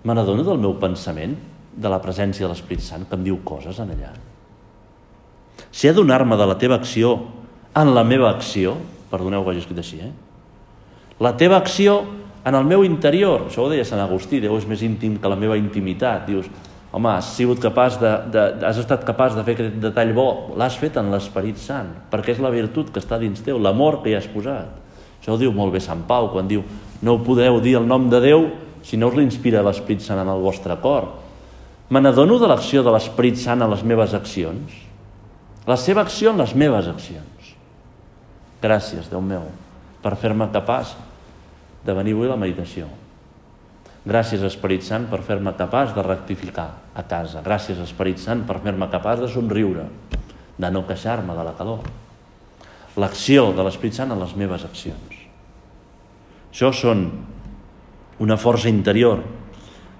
Me 0.04 0.14
n'adono 0.14 0.44
del 0.46 0.62
meu 0.62 0.78
pensament, 0.78 1.34
de 1.74 1.90
la 1.90 1.98
presència 1.98 2.46
de 2.46 2.52
l'Esprit 2.52 2.82
Sant, 2.84 3.08
que 3.08 3.18
em 3.18 3.24
diu 3.26 3.40
coses 3.42 3.80
en 3.82 3.90
allà. 3.90 4.12
Sé 5.74 5.90
adonar-me 5.90 6.38
de 6.38 6.46
la 6.46 6.58
teva 6.60 6.78
acció 6.78 7.16
en 7.74 7.90
la 7.94 8.04
meva 8.06 8.30
acció, 8.30 8.76
perdoneu 9.10 9.42
que 9.42 9.50
hagi 9.50 9.64
escrit 9.64 9.80
així, 9.82 9.98
eh? 10.06 10.12
La 11.18 11.34
teva 11.38 11.58
acció 11.58 12.04
en 12.44 12.54
el 12.54 12.64
meu 12.68 12.84
interior, 12.84 13.46
això 13.48 13.64
ho 13.64 13.70
deia 13.72 13.86
Sant 13.88 14.02
Agustí, 14.04 14.38
Déu 14.42 14.58
és 14.58 14.66
més 14.68 14.82
íntim 14.84 15.16
que 15.20 15.30
la 15.32 15.38
meva 15.40 15.56
intimitat, 15.56 16.26
dius, 16.28 16.50
home, 16.92 17.08
has 17.10 17.30
sigut 17.38 17.58
capaç 17.62 17.96
de, 18.02 18.10
de, 18.34 18.42
has 18.68 18.78
estat 18.82 19.06
capaç 19.08 19.34
de 19.38 19.44
fer 19.46 19.54
aquest 19.56 19.78
detall 19.80 20.12
bo, 20.14 20.26
l'has 20.60 20.76
fet 20.78 20.98
en 21.00 21.08
l'Esperit 21.14 21.58
Sant, 21.58 21.88
perquè 22.12 22.34
és 22.34 22.42
la 22.44 22.52
virtut 22.52 22.92
que 22.92 23.00
està 23.00 23.16
dins 23.18 23.40
teu, 23.42 23.56
l'amor 23.58 24.02
que 24.02 24.12
hi 24.12 24.18
has 24.18 24.28
posat. 24.28 24.68
Això 25.22 25.32
ho 25.32 25.40
diu 25.40 25.54
molt 25.56 25.72
bé 25.72 25.80
Sant 25.80 26.04
Pau, 26.04 26.28
quan 26.34 26.50
diu, 26.50 26.66
no 27.00 27.16
podeu 27.24 27.62
dir 27.64 27.78
el 27.80 27.88
nom 27.88 28.10
de 28.12 28.20
Déu 28.20 28.44
si 28.84 29.00
no 29.00 29.08
us 29.08 29.16
l'inspira 29.16 29.64
l'Esperit 29.64 30.04
Sant 30.04 30.20
en 30.20 30.28
el 30.28 30.44
vostre 30.44 30.76
cor. 30.84 31.08
Me 31.88 32.00
n'adono 32.04 32.36
de 32.40 32.50
l'acció 32.50 32.84
de 32.84 32.92
l'Esperit 32.92 33.40
Sant 33.40 33.64
en 33.64 33.72
les 33.72 33.82
meves 33.88 34.12
accions. 34.12 34.76
La 35.64 35.80
seva 35.80 36.04
acció 36.04 36.34
en 36.34 36.44
les 36.44 36.52
meves 36.52 36.92
accions. 36.92 37.56
Gràcies, 38.60 39.08
Déu 39.08 39.24
meu, 39.24 39.48
per 40.04 40.12
fer-me 40.20 40.52
capaç 40.52 40.92
de 41.84 41.96
venir 41.96 42.14
avui 42.16 42.28
a 42.28 42.34
la 42.34 42.40
meditació. 42.40 42.88
Gràcies, 44.04 44.42
Esperit 44.44 44.84
Sant, 44.84 45.06
per 45.08 45.22
fer-me 45.24 45.54
capaç 45.56 45.94
de 45.96 46.04
rectificar 46.04 46.68
a 46.94 47.04
casa. 47.08 47.40
Gràcies, 47.44 47.80
Esperit 47.80 48.20
Sant, 48.20 48.44
per 48.48 48.58
fer-me 48.64 48.88
capaç 48.92 49.22
de 49.24 49.28
somriure, 49.32 49.86
de 50.58 50.70
no 50.70 50.84
queixar-me 50.88 51.36
de 51.36 51.44
la 51.46 51.54
calor. 51.56 51.86
L'acció 53.00 53.48
de 53.56 53.64
l'Esperit 53.66 53.96
Sant 53.96 54.12
en 54.14 54.20
les 54.20 54.34
meves 54.38 54.64
accions. 54.66 55.22
Això 56.52 56.70
són 56.70 57.08
una 58.22 58.36
força 58.38 58.70
interior 58.70 59.24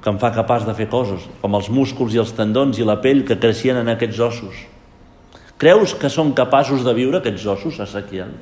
que 0.05 0.13
em 0.13 0.21
fa 0.21 0.31
capaç 0.37 0.67
de 0.69 0.75
fer 0.77 0.87
coses, 0.93 1.25
com 1.41 1.57
els 1.57 1.71
músculs 1.73 2.15
i 2.15 2.21
els 2.21 2.35
tendons 2.37 2.79
i 2.79 2.87
la 2.87 3.01
pell 3.03 3.25
que 3.27 3.39
creixien 3.41 3.81
en 3.81 3.89
aquests 3.91 4.21
ossos. 4.21 4.61
Creus 5.59 5.95
que 5.97 6.11
són 6.13 6.35
capaços 6.37 6.85
de 6.85 6.93
viure 6.95 7.19
aquests 7.19 7.47
ossos 7.49 7.81
assequiant? 7.81 8.35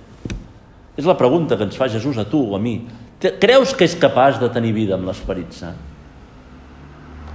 És 0.99 1.07
la 1.09 1.17
pregunta 1.17 1.57
que 1.57 1.65
ens 1.65 1.79
fa 1.79 1.89
Jesús 1.89 2.19
a 2.19 2.27
tu 2.29 2.43
o 2.51 2.57
a 2.59 2.61
mi. 2.61 2.75
Creus 3.23 3.75
que 3.79 3.87
és 3.87 3.95
capaç 3.99 4.41
de 4.43 4.49
tenir 4.51 4.73
vida 4.75 4.97
amb 4.99 5.07
l'Esperit 5.07 5.55
Sant? 5.55 5.79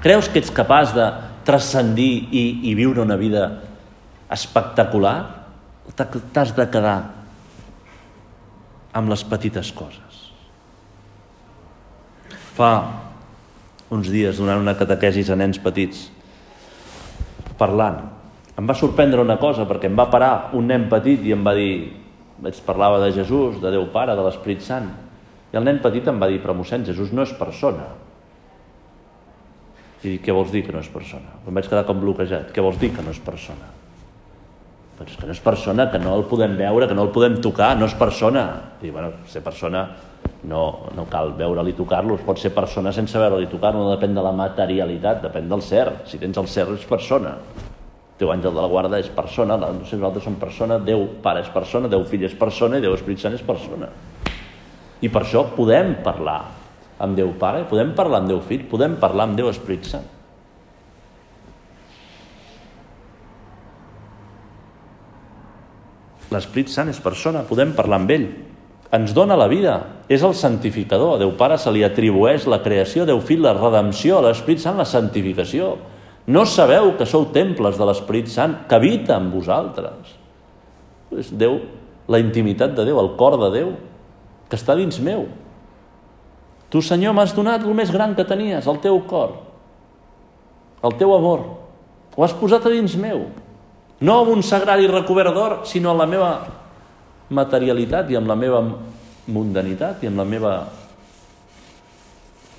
Creus 0.03 0.27
que 0.29 0.41
ets 0.41 0.51
capaç 0.53 0.91
de 0.96 1.06
transcendir 1.48 2.27
i, 2.32 2.44
i 2.70 2.74
viure 2.77 3.01
una 3.01 3.15
vida 3.20 3.48
espectacular? 4.32 5.15
T'has 5.96 6.51
de 6.56 6.67
quedar 6.67 6.98
amb 8.98 9.10
les 9.12 9.24
petites 9.24 9.72
coses. 9.72 10.20
Fa 12.58 12.72
uns 13.94 14.10
dies, 14.12 14.38
donant 14.38 14.60
una 14.60 14.75
catequesis 14.75 15.29
a 15.32 15.38
nens 15.39 15.60
petits, 15.63 16.08
parlant, 17.58 18.01
em 18.58 18.67
va 18.67 18.75
sorprendre 18.75 19.22
una 19.22 19.38
cosa, 19.39 19.67
perquè 19.70 19.88
em 19.88 19.98
va 19.98 20.10
parar 20.12 20.50
un 20.58 20.67
nen 20.67 20.88
petit 20.91 21.24
i 21.24 21.34
em 21.36 21.44
va 21.46 21.53
dir, 21.56 21.94
vaig 22.44 22.60
parlava 22.65 23.00
de 23.03 23.13
Jesús, 23.15 23.62
de 23.62 23.72
Déu 23.72 23.88
Pare, 23.94 24.17
de 24.17 24.25
l'Esperit 24.25 24.65
Sant, 24.65 24.89
i 25.54 25.58
el 25.60 25.63
nen 25.63 25.80
petit 25.84 26.08
em 26.10 26.20
va 26.20 26.27
dir, 26.27 26.42
però 26.44 26.56
mossèn, 26.58 26.86
Jesús 26.88 27.13
no 27.16 27.24
és 27.24 27.34
persona. 27.38 27.88
I 30.04 30.13
dic, 30.13 30.25
què 30.27 30.36
vols 30.36 30.51
dir 30.54 30.66
que 30.68 30.75
no 30.75 30.84
és 30.84 30.89
persona? 30.94 31.39
Em 31.48 31.56
vaig 31.56 31.70
quedar 31.70 31.86
com 31.88 32.00
bloquejat. 32.01 32.51
Què 32.54 32.63
vols 32.63 32.77
dir 32.82 32.92
que 32.94 33.06
no 33.06 33.13
és 33.16 33.22
persona? 33.24 33.72
És 35.06 35.13
que 35.13 35.27
no 35.30 35.34
és 35.34 35.39
persona, 35.42 35.88
que 35.94 36.00
no 36.01 36.16
el 36.18 36.25
podem 36.30 36.56
veure, 36.58 36.88
que 36.89 36.96
no 36.98 37.06
el 37.06 37.12
podem 37.13 37.38
tocar, 37.42 37.75
no 37.77 37.86
és 37.86 37.96
persona. 37.98 38.46
I 38.82 38.92
bueno, 38.92 39.12
ser 39.30 39.44
persona 39.46 39.88
no, 40.50 40.62
no 40.98 41.06
cal 41.10 41.34
veure-li 41.38 41.74
tocar-lo, 41.77 42.18
pot 42.25 42.42
ser 42.42 42.51
persona 42.56 42.94
sense 42.96 43.18
veure-li 43.20 43.50
tocar-lo, 43.51 43.86
no 43.86 43.94
depèn 43.94 44.18
de 44.18 44.25
la 44.25 44.34
materialitat, 44.36 45.22
depèn 45.25 45.50
del 45.50 45.63
cert. 45.66 46.06
Si 46.10 46.20
tens 46.22 46.38
el 46.42 46.50
cert 46.51 46.74
és 46.75 46.86
persona. 46.89 47.38
Déu 48.18 48.34
àngel 48.34 48.54
de 48.54 48.62
la 48.62 48.70
guarda 48.70 48.98
és 48.98 49.10
persona, 49.13 49.58
no 49.58 49.86
sé, 49.86 49.98
nosaltres 50.00 50.25
som 50.25 50.38
persona, 50.42 50.80
Déu 50.82 51.06
pare 51.22 51.46
és 51.46 51.51
persona, 51.54 51.89
Déu 51.89 52.06
fill 52.10 52.25
és 52.25 52.34
persona 52.38 52.80
i 52.80 52.86
Déu 52.86 52.98
Espírit 52.98 53.22
Sant 53.22 53.38
és 53.38 53.46
persona. 53.46 53.92
I 55.01 55.10
per 55.13 55.24
això 55.24 55.46
podem 55.54 56.00
parlar 56.06 56.39
amb 57.00 57.18
Déu 57.18 57.34
Pare, 57.38 57.66
podem 57.70 57.94
parlar 57.98 58.24
amb 58.24 58.32
Déu 58.32 58.39
Fill, 58.42 58.66
podem 58.70 58.98
parlar 59.01 59.27
amb 59.27 59.38
Déu 59.38 59.51
Esprit 59.51 59.86
Sant. 59.86 60.06
L'Esprit 66.34 66.72
Sant 66.72 66.89
és 66.92 67.00
persona, 67.00 67.46
podem 67.48 67.72
parlar 67.77 68.01
amb 68.01 68.12
ell. 68.12 68.27
Ens 68.98 69.13
dona 69.16 69.36
la 69.39 69.48
vida, 69.51 69.77
és 70.12 70.24
el 70.24 70.34
santificador. 70.36 71.16
A 71.16 71.22
Déu 71.22 71.34
Pare 71.39 71.58
se 71.60 71.72
li 71.72 71.84
atribueix 71.86 72.48
la 72.50 72.60
creació, 72.63 73.06
Déu 73.08 73.22
Fill 73.24 73.46
la 73.46 73.56
redempció, 73.56 74.18
a 74.18 74.25
l'Esprit 74.27 74.63
Sant 74.63 74.80
la 74.80 74.88
santificació. 74.88 75.75
No 76.27 76.44
sabeu 76.50 76.94
que 77.00 77.08
sou 77.08 77.30
temples 77.36 77.77
de 77.80 77.88
l'Esprit 77.88 78.27
Sant 78.32 78.63
que 78.68 78.75
habita 78.75 79.16
en 79.16 79.30
vosaltres. 79.32 80.18
És 81.16 81.32
Déu, 81.32 81.62
la 82.12 82.20
intimitat 82.20 82.75
de 82.75 82.88
Déu, 82.88 83.00
el 83.00 83.13
cor 83.20 83.38
de 83.39 83.51
Déu, 83.54 83.72
que 84.48 84.58
està 84.60 84.75
dins 84.77 85.00
meu. 85.04 85.27
Tu, 86.72 86.82
Senyor, 86.84 87.16
m'has 87.16 87.34
donat 87.36 87.63
el 87.63 87.75
més 87.75 87.92
gran 87.94 88.16
que 88.16 88.27
tenies, 88.27 88.68
el 88.68 88.80
teu 88.84 89.00
cor, 89.08 89.38
el 90.84 90.98
teu 91.00 91.13
amor. 91.16 91.46
Ho 92.18 92.25
has 92.25 92.36
posat 92.36 92.66
a 92.68 92.74
dins 92.74 92.96
meu. 93.00 93.27
No 94.01 94.20
amb 94.22 94.36
un 94.36 94.44
sagrari 94.46 94.89
recobert 94.89 95.34
d'or, 95.34 95.60
sinó 95.66 95.94
en 95.94 96.01
la 96.01 96.10
meva 96.10 96.32
materialitat 97.30 98.12
i 98.12 98.18
amb 98.20 98.30
la 98.30 98.38
meva 98.39 98.62
mundanitat 99.27 100.04
i 100.04 100.10
amb 100.12 100.22
la 100.22 100.27
meva 100.27 100.54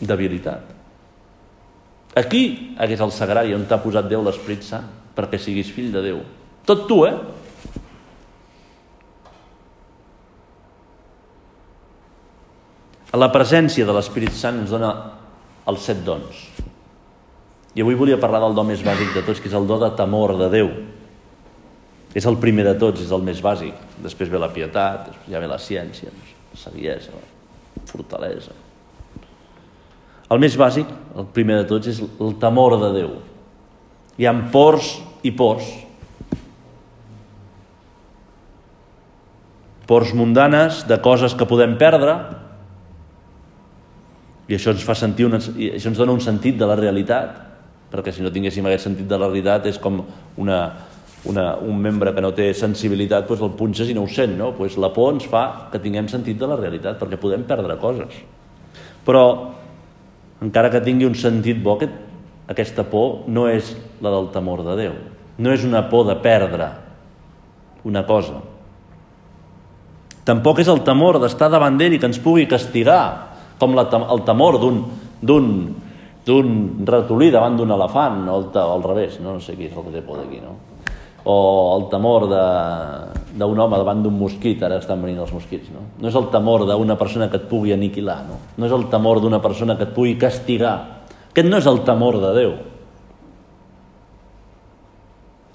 debilitat. 0.01 0.75
Aquí 2.19 2.75
hagués 2.79 3.01
el 3.05 3.13
sagrari 3.15 3.55
on 3.55 3.67
t'ha 3.69 3.79
posat 3.83 4.09
Déu 4.11 4.25
l'Esprit 4.27 4.65
Sant 4.67 4.89
perquè 5.19 5.39
siguis 5.43 5.71
fill 5.75 5.91
de 5.95 6.03
Déu. 6.03 6.21
Tot 6.67 6.87
tu, 6.87 7.03
eh? 7.07 7.15
La 13.17 13.31
presència 13.33 13.87
de 13.89 13.95
l'Espírit 13.97 14.35
Sant 14.37 14.59
ens 14.61 14.73
dona 14.75 14.91
els 15.69 15.85
set 15.85 16.03
dons. 16.05 16.43
I 17.73 17.81
avui 17.81 17.97
volia 17.97 18.19
parlar 18.21 18.43
del 18.43 18.57
do 18.57 18.65
més 18.69 18.83
bàsic 18.85 19.15
de 19.15 19.23
tots, 19.25 19.41
que 19.41 19.49
és 19.49 19.57
el 19.57 19.67
do 19.69 19.79
de 19.81 19.89
temor 19.97 20.35
de 20.37 20.49
Déu. 20.53 20.69
És 22.17 22.27
el 22.29 22.37
primer 22.41 22.67
de 22.67 22.75
tots, 22.81 23.01
és 23.01 23.13
el 23.15 23.25
més 23.25 23.41
bàsic. 23.45 23.77
Després 24.05 24.29
ve 24.29 24.41
la 24.41 24.51
pietat, 24.53 25.07
després 25.09 25.33
ja 25.33 25.41
ve 25.41 25.49
la 25.49 25.61
ciència, 25.63 26.13
la 26.13 26.61
saviesa, 26.61 27.15
la 27.17 27.85
fortalesa. 27.89 28.53
El 30.29 30.41
més 30.43 30.57
bàsic, 30.61 30.89
el 31.17 31.29
primer 31.33 31.63
de 31.63 31.69
tots, 31.71 31.89
és 31.89 32.03
el 32.05 32.35
temor 32.41 32.77
de 32.83 32.91
Déu. 32.97 33.13
Hi 34.19 34.29
ha 34.29 34.35
pors 34.53 34.99
i 35.25 35.33
pors. 35.33 35.65
Pors 39.89 40.13
mundanes 40.13 40.83
de 40.85 40.99
coses 41.01 41.33
que 41.33 41.49
podem 41.49 41.79
perdre, 41.81 42.19
i 44.49 44.57
això 44.57 44.73
ens 44.73 44.85
fa 44.85 44.97
sentir 44.97 45.27
una, 45.29 45.41
i 45.57 45.75
això 45.77 45.91
ens 45.91 46.01
dona 46.01 46.15
un 46.17 46.25
sentit 46.25 46.57
de 46.59 46.67
la 46.67 46.77
realitat. 46.79 47.45
perquè 47.89 48.13
si 48.13 48.21
no 48.21 48.29
tinguéssim 48.29 48.67
aquest 48.69 48.85
sentit 48.85 49.07
de 49.09 49.17
la 49.17 49.25
realitat 49.31 49.65
és 49.67 49.79
com 49.81 50.03
una, 50.37 50.59
una, 51.25 51.57
un 51.57 51.79
membre 51.81 52.13
que 52.13 52.21
no 52.21 52.35
té 52.37 52.51
sensibilitat 52.53 53.25
doncs 53.27 53.41
el 53.41 53.55
punxes 53.57 53.89
i 53.89 53.95
no 53.97 54.03
ho 54.05 54.11
sent, 54.13 54.35
no? 54.37 54.51
Doncs 54.59 54.77
la 54.77 54.91
por 54.93 55.15
ens 55.15 55.25
fa 55.25 55.71
que 55.73 55.81
tinguem 55.81 56.09
sentit 56.09 56.37
de 56.37 56.47
la 56.47 56.59
realitat, 56.61 56.99
perquè 57.01 57.17
podem 57.17 57.47
perdre 57.49 57.79
coses. 57.81 58.13
Però, 59.07 59.25
encara 60.45 60.69
que 60.69 60.83
tingui 60.85 61.09
un 61.09 61.17
sentit 61.17 61.63
bo, 61.65 61.79
aquest, 61.79 61.97
aquesta 62.49 62.85
por 62.85 63.25
no 63.29 63.47
és 63.49 63.73
la 64.05 64.13
del 64.13 64.29
temor 64.37 64.67
de 64.67 64.77
Déu. 64.77 65.01
No 65.39 65.53
és 65.55 65.65
una 65.65 65.87
por 65.89 66.05
de 66.09 66.19
perdre 66.21 66.69
una 67.89 68.05
cosa. 68.05 68.43
Tampoc 70.29 70.61
és 70.61 70.69
el 70.69 70.83
temor 70.85 71.17
d'estar 71.23 71.49
davant 71.49 71.79
d'ell 71.81 71.97
i 71.97 72.01
que 72.01 72.09
ens 72.11 72.21
pugui 72.21 72.45
castigar, 72.51 73.28
com 73.59 73.75
la, 73.77 73.87
el 74.15 74.25
temor 74.27 74.59
d'un 74.63 75.61
ratolí 76.87 77.31
davant 77.35 77.57
d'un 77.59 77.75
elefant, 77.75 78.25
o 78.29 78.39
el, 78.41 78.49
al 78.63 78.83
revés, 78.87 79.19
no? 79.21 79.37
no 79.37 79.45
sé 79.45 79.57
qui 79.57 79.69
és 79.69 79.77
el 79.77 79.87
que 79.89 79.95
té 79.99 80.03
por 80.05 80.21
d'aquí, 80.21 80.41
no? 80.45 80.57
O 81.29 81.37
el 81.77 81.89
temor 81.91 82.29
d'un 82.31 83.61
home 83.61 83.77
davant 83.77 84.03
d'un 84.05 84.17
mosquit, 84.17 84.63
ara 84.65 84.79
estan 84.79 85.03
venint 85.03 85.21
els 85.25 85.35
mosquits, 85.35 85.69
no? 85.75 85.85
No 86.01 86.09
és 86.09 86.17
el 86.17 86.31
temor 86.33 86.65
d'una 86.69 86.97
persona 87.01 87.29
que 87.29 87.41
et 87.41 87.49
pugui 87.51 87.75
aniquilar, 87.75 88.23
no? 88.29 88.39
No 88.57 88.69
és 88.69 88.73
el 88.73 88.87
temor 88.93 89.21
d'una 89.21 89.43
persona 89.45 89.77
que 89.77 89.89
et 89.89 89.95
pugui 89.97 90.17
castigar. 90.21 90.77
Aquest 91.33 91.51
no 91.51 91.59
és 91.61 91.67
el 91.69 91.83
temor 91.85 92.21
de 92.23 92.35
Déu. 92.39 92.55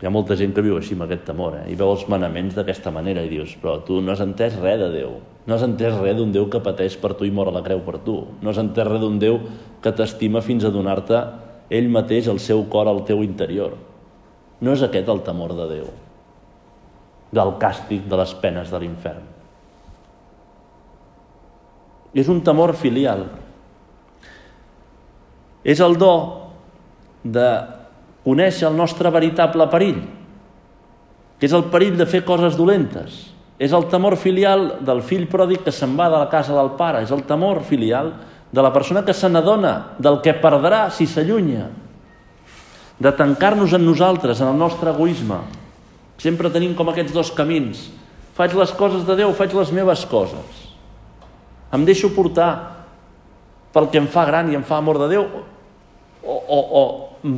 Hi 0.03 0.07
ha 0.10 0.12
molta 0.12 0.36
gent 0.36 0.51
que 0.51 0.60
viu 0.60 0.75
així 0.75 0.98
amb 0.98 1.05
aquest 1.05 1.22
temor, 1.29 1.53
eh? 1.62 1.67
i 1.72 1.77
veu 1.79 1.93
els 1.93 2.01
manaments 2.12 2.57
d'aquesta 2.57 2.91
manera 2.91 3.22
i 3.24 3.29
dius, 3.31 3.53
però 3.55 3.77
tu 3.88 4.01
no 4.03 4.12
has 4.12 4.19
entès 4.19 4.57
res 4.60 4.81
de 4.81 4.89
Déu. 4.91 5.13
No 5.48 5.55
has 5.55 5.62
entès 5.63 5.93
res 5.95 6.17
d'un 6.17 6.33
Déu 6.36 6.50
que 6.51 6.60
pateix 6.60 6.98
per 7.00 7.13
tu 7.15 7.24
i 7.24 7.31
mor 7.31 7.48
a 7.48 7.53
la 7.55 7.62
creu 7.63 7.79
per 7.86 8.01
tu. 8.03 8.17
No 8.43 8.51
has 8.51 8.57
entès 8.60 8.83
res 8.83 9.00
d'un 9.00 9.15
Déu 9.22 9.38
que 9.79 9.93
t'estima 9.95 10.41
fins 10.43 10.65
a 10.67 10.74
donar-te 10.75 11.22
ell 11.72 11.88
mateix 11.88 12.27
el 12.27 12.41
seu 12.43 12.65
cor 12.74 12.91
al 12.91 13.00
teu 13.07 13.24
interior. 13.24 13.77
No 14.60 14.74
és 14.75 14.83
aquest 14.83 15.07
el 15.07 15.22
temor 15.24 15.53
de 15.55 15.67
Déu, 15.69 15.88
del 17.39 17.53
càstig 17.62 18.03
de 18.12 18.19
les 18.19 18.33
penes 18.41 18.74
de 18.75 18.81
l'infern. 18.83 19.24
És 22.12 22.27
un 22.27 22.43
temor 22.43 22.75
filial. 22.75 23.24
És 25.63 25.79
el 25.79 25.95
do 25.95 26.12
de 27.24 27.48
conèixer 28.24 28.68
el 28.70 28.77
nostre 28.77 29.12
veritable 29.12 29.68
perill, 29.72 30.01
que 31.39 31.48
és 31.50 31.56
el 31.56 31.68
perill 31.72 31.98
de 32.00 32.08
fer 32.08 32.24
coses 32.24 32.56
dolentes. 32.56 33.34
És 33.60 33.74
el 33.75 33.86
temor 33.92 34.15
filial 34.18 34.80
del 34.84 35.03
fill 35.06 35.27
pròdig 35.30 35.62
que 35.63 35.72
se'n 35.72 35.94
va 36.00 36.10
de 36.12 36.18
la 36.18 36.30
casa 36.32 36.56
del 36.56 36.74
pare. 36.80 37.03
És 37.03 37.12
el 37.12 37.24
temor 37.27 37.62
filial 37.68 38.13
de 38.51 38.63
la 38.63 38.72
persona 38.74 39.03
que 39.06 39.13
se 39.13 39.30
n'adona 39.30 39.96
del 40.00 40.20
que 40.24 40.34
perdrà 40.42 40.88
si 40.92 41.08
s'allunya. 41.08 41.68
De 43.00 43.12
tancar-nos 43.12 43.74
en 43.74 43.86
nosaltres, 43.86 44.42
en 44.42 44.51
el 44.51 44.58
nostre 44.58 44.92
egoisme. 44.92 45.42
Sempre 46.18 46.51
tenim 46.53 46.74
com 46.75 46.89
aquests 46.89 47.13
dos 47.13 47.32
camins. 47.36 47.89
Faig 48.38 48.56
les 48.58 48.72
coses 48.74 49.06
de 49.06 49.15
Déu, 49.20 49.34
faig 49.38 49.53
les 49.53 49.72
meves 49.75 50.06
coses. 50.10 50.62
Em 51.74 51.86
deixo 51.86 52.13
portar 52.15 52.50
pel 53.74 53.89
que 53.89 54.00
em 54.01 54.08
fa 54.08 54.25
gran 54.25 54.51
i 54.51 54.58
em 54.58 54.63
fa 54.65 54.77
amor 54.77 55.00
de 55.01 55.10
Déu 55.15 55.25
o, 55.25 56.34
o, 56.34 56.60
o 56.60 56.84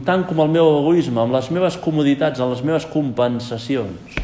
tant 0.06 0.24
com 0.26 0.40
el 0.42 0.50
meu 0.50 0.66
egoisme, 0.80 1.20
amb 1.22 1.36
les 1.36 1.52
meves 1.54 1.78
comoditats, 1.78 2.42
amb 2.42 2.56
les 2.56 2.64
meves 2.66 2.88
compensacions. 2.90 4.16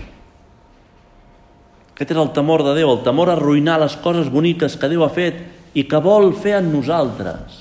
Aquest 1.94 2.15
és 2.15 2.18
el 2.18 2.32
temor 2.34 2.63
de 2.65 2.74
Déu, 2.74 2.89
el 2.89 3.03
temor 3.06 3.30
a 3.30 3.36
arruïnar 3.38 3.77
les 3.84 3.94
coses 4.01 4.32
boniques 4.34 4.74
que 4.74 4.89
Déu 4.89 5.06
ha 5.06 5.12
fet 5.13 5.44
i 5.77 5.84
que 5.86 6.00
vol 6.01 6.32
fer 6.34 6.56
en 6.58 6.72
nosaltres. 6.74 7.60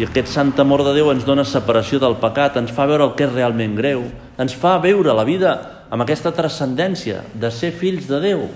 I 0.00 0.06
aquest 0.06 0.30
sant 0.32 0.54
temor 0.56 0.80
de 0.86 0.94
Déu 0.96 1.10
ens 1.12 1.26
dona 1.28 1.44
separació 1.44 2.00
del 2.00 2.16
pecat, 2.22 2.56
ens 2.56 2.72
fa 2.72 2.88
veure 2.88 3.04
el 3.04 3.12
que 3.18 3.26
és 3.26 3.34
realment 3.34 3.76
greu, 3.76 4.06
ens 4.40 4.56
fa 4.56 4.78
veure 4.80 5.12
la 5.12 5.26
vida 5.28 5.52
amb 5.92 6.06
aquesta 6.06 6.32
transcendència 6.32 7.20
de 7.36 7.52
ser 7.52 7.74
fills 7.76 8.08
de 8.08 8.22
Déu, 8.24 8.48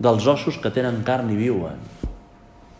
dels 0.00 0.26
ossos 0.32 0.56
que 0.62 0.72
tenen 0.72 1.02
carn 1.04 1.28
i 1.34 1.36
viuen, 1.36 1.76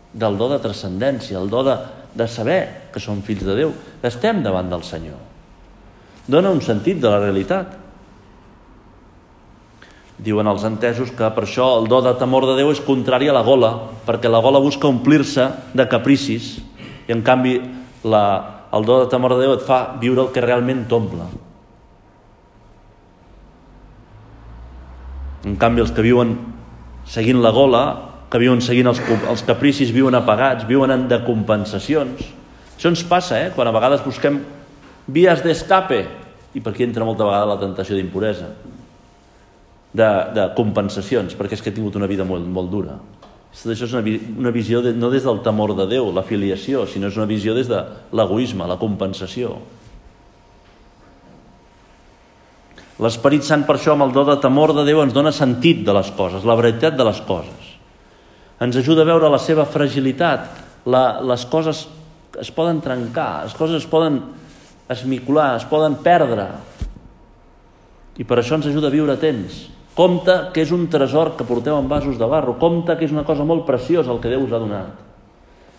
del 0.09 0.41
do 0.41 0.49
de 0.49 0.57
transcendència, 0.63 1.37
el 1.37 1.53
do 1.53 1.61
de 1.67 1.77
de 2.15 2.27
saber 2.27 2.89
que 2.93 3.01
som 3.01 3.21
fills 3.25 3.45
de 3.45 3.55
Déu, 3.57 3.73
estem 4.03 4.41
davant 4.43 4.69
del 4.69 4.83
Senyor. 4.83 5.17
Dona 6.29 6.51
un 6.53 6.61
sentit 6.61 6.99
de 7.01 7.09
la 7.09 7.21
realitat. 7.21 7.75
Diuen 10.19 10.47
els 10.51 10.65
entesos 10.67 11.13
que 11.15 11.29
per 11.33 11.45
això 11.45 11.69
el 11.79 11.87
do 11.89 12.01
de 12.05 12.13
temor 12.19 12.45
de 12.49 12.57
Déu 12.59 12.71
és 12.73 12.81
contrari 12.83 13.29
a 13.29 13.35
la 13.35 13.45
gola, 13.45 13.71
perquè 14.05 14.29
la 14.29 14.41
gola 14.43 14.61
busca 14.61 14.89
omplir-se 14.89 15.47
de 15.73 15.87
capricis 15.89 16.57
i 17.07 17.15
en 17.15 17.23
canvi 17.25 17.55
la, 18.03 18.23
el 18.75 18.85
do 18.85 18.99
de 19.03 19.09
temor 19.09 19.35
de 19.35 19.45
Déu 19.45 19.55
et 19.55 19.65
fa 19.65 19.95
viure 20.01 20.27
el 20.27 20.33
que 20.35 20.43
realment 20.43 20.85
t'omple. 20.89 21.29
En 25.47 25.55
canvi, 25.55 25.81
els 25.81 25.93
que 25.95 26.03
viuen 26.03 26.35
seguint 27.07 27.39
la 27.41 27.53
gola 27.55 27.83
que 28.29 28.39
viuen 28.41 28.61
seguint 28.61 28.89
els, 28.91 29.01
els 29.29 29.43
capricis, 29.45 29.91
viuen 29.93 30.15
apagats, 30.17 30.67
viuen 30.69 31.07
de 31.09 31.19
compensacions. 31.25 32.21
Això 32.75 32.91
ens 32.91 33.03
passa, 33.09 33.39
eh? 33.41 33.51
quan 33.55 33.67
a 33.67 33.73
vegades 33.75 34.03
busquem 34.05 34.39
vies 35.09 35.41
d'escape, 35.43 36.03
i 36.53 36.61
per 36.61 36.73
aquí 36.73 36.85
entra 36.85 37.07
molta 37.07 37.25
vegada 37.25 37.49
la 37.49 37.59
tentació 37.61 37.97
d'impuresa, 37.97 38.51
de, 39.89 40.09
de 40.35 40.45
compensacions, 40.57 41.33
perquè 41.37 41.57
és 41.57 41.65
que 41.65 41.73
he 41.73 41.75
tingut 41.75 41.97
una 41.97 42.09
vida 42.09 42.27
molt, 42.27 42.45
molt 42.45 42.69
dura. 42.69 42.99
Això 43.49 43.87
és 43.87 43.95
una, 43.97 44.03
una 44.45 44.53
visió 44.53 44.83
de, 44.85 44.93
no 44.93 45.09
des 45.09 45.25
del 45.25 45.41
temor 45.45 45.73
de 45.79 45.89
Déu, 45.89 46.11
la 46.13 46.23
filiació, 46.23 46.85
sinó 46.85 47.09
és 47.09 47.17
una 47.17 47.27
visió 47.29 47.55
des 47.57 47.67
de 47.67 47.81
l'egoisme, 48.13 48.69
la 48.69 48.77
compensació. 48.77 49.55
L'Esperit 53.01 53.47
Sant 53.47 53.63
per 53.65 53.79
això 53.79 53.95
amb 53.95 54.05
el 54.05 54.13
do 54.13 54.21
de 54.27 54.37
temor 54.43 54.75
de 54.77 54.85
Déu 54.85 55.01
ens 55.01 55.15
dona 55.15 55.33
sentit 55.33 55.81
de 55.87 55.97
les 55.97 56.13
coses, 56.13 56.45
la 56.45 56.57
veritat 56.59 56.99
de 56.99 57.09
les 57.09 57.23
coses 57.25 57.68
ens 58.59 58.75
ajuda 58.75 59.05
a 59.05 59.07
veure 59.07 59.31
la 59.31 59.39
seva 59.39 59.65
fragilitat. 59.65 60.49
La, 60.89 61.19
les 61.23 61.45
coses 61.47 61.85
es 62.39 62.51
poden 62.55 62.81
trencar, 62.83 63.45
les 63.47 63.55
coses 63.55 63.81
es 63.81 63.87
poden 63.89 64.19
esmicular, 64.91 65.53
es 65.59 65.67
poden 65.69 65.99
perdre. 66.03 66.47
I 68.19 68.25
per 68.27 68.41
això 68.41 68.59
ens 68.59 68.67
ajuda 68.67 68.89
a 68.89 68.95
viure 68.95 69.15
atents. 69.15 69.67
Compte 69.95 70.35
que 70.55 70.63
és 70.63 70.71
un 70.75 70.85
tresor 70.91 71.33
que 71.39 71.47
porteu 71.47 71.77
en 71.79 71.87
vasos 71.91 72.19
de 72.19 72.27
barro. 72.27 72.57
Compte 72.59 72.95
que 72.99 73.07
és 73.07 73.15
una 73.15 73.25
cosa 73.27 73.47
molt 73.47 73.65
preciosa 73.67 74.11
el 74.11 74.21
que 74.23 74.31
Déu 74.31 74.43
us 74.43 74.53
ha 74.53 74.61
donat. 74.61 75.05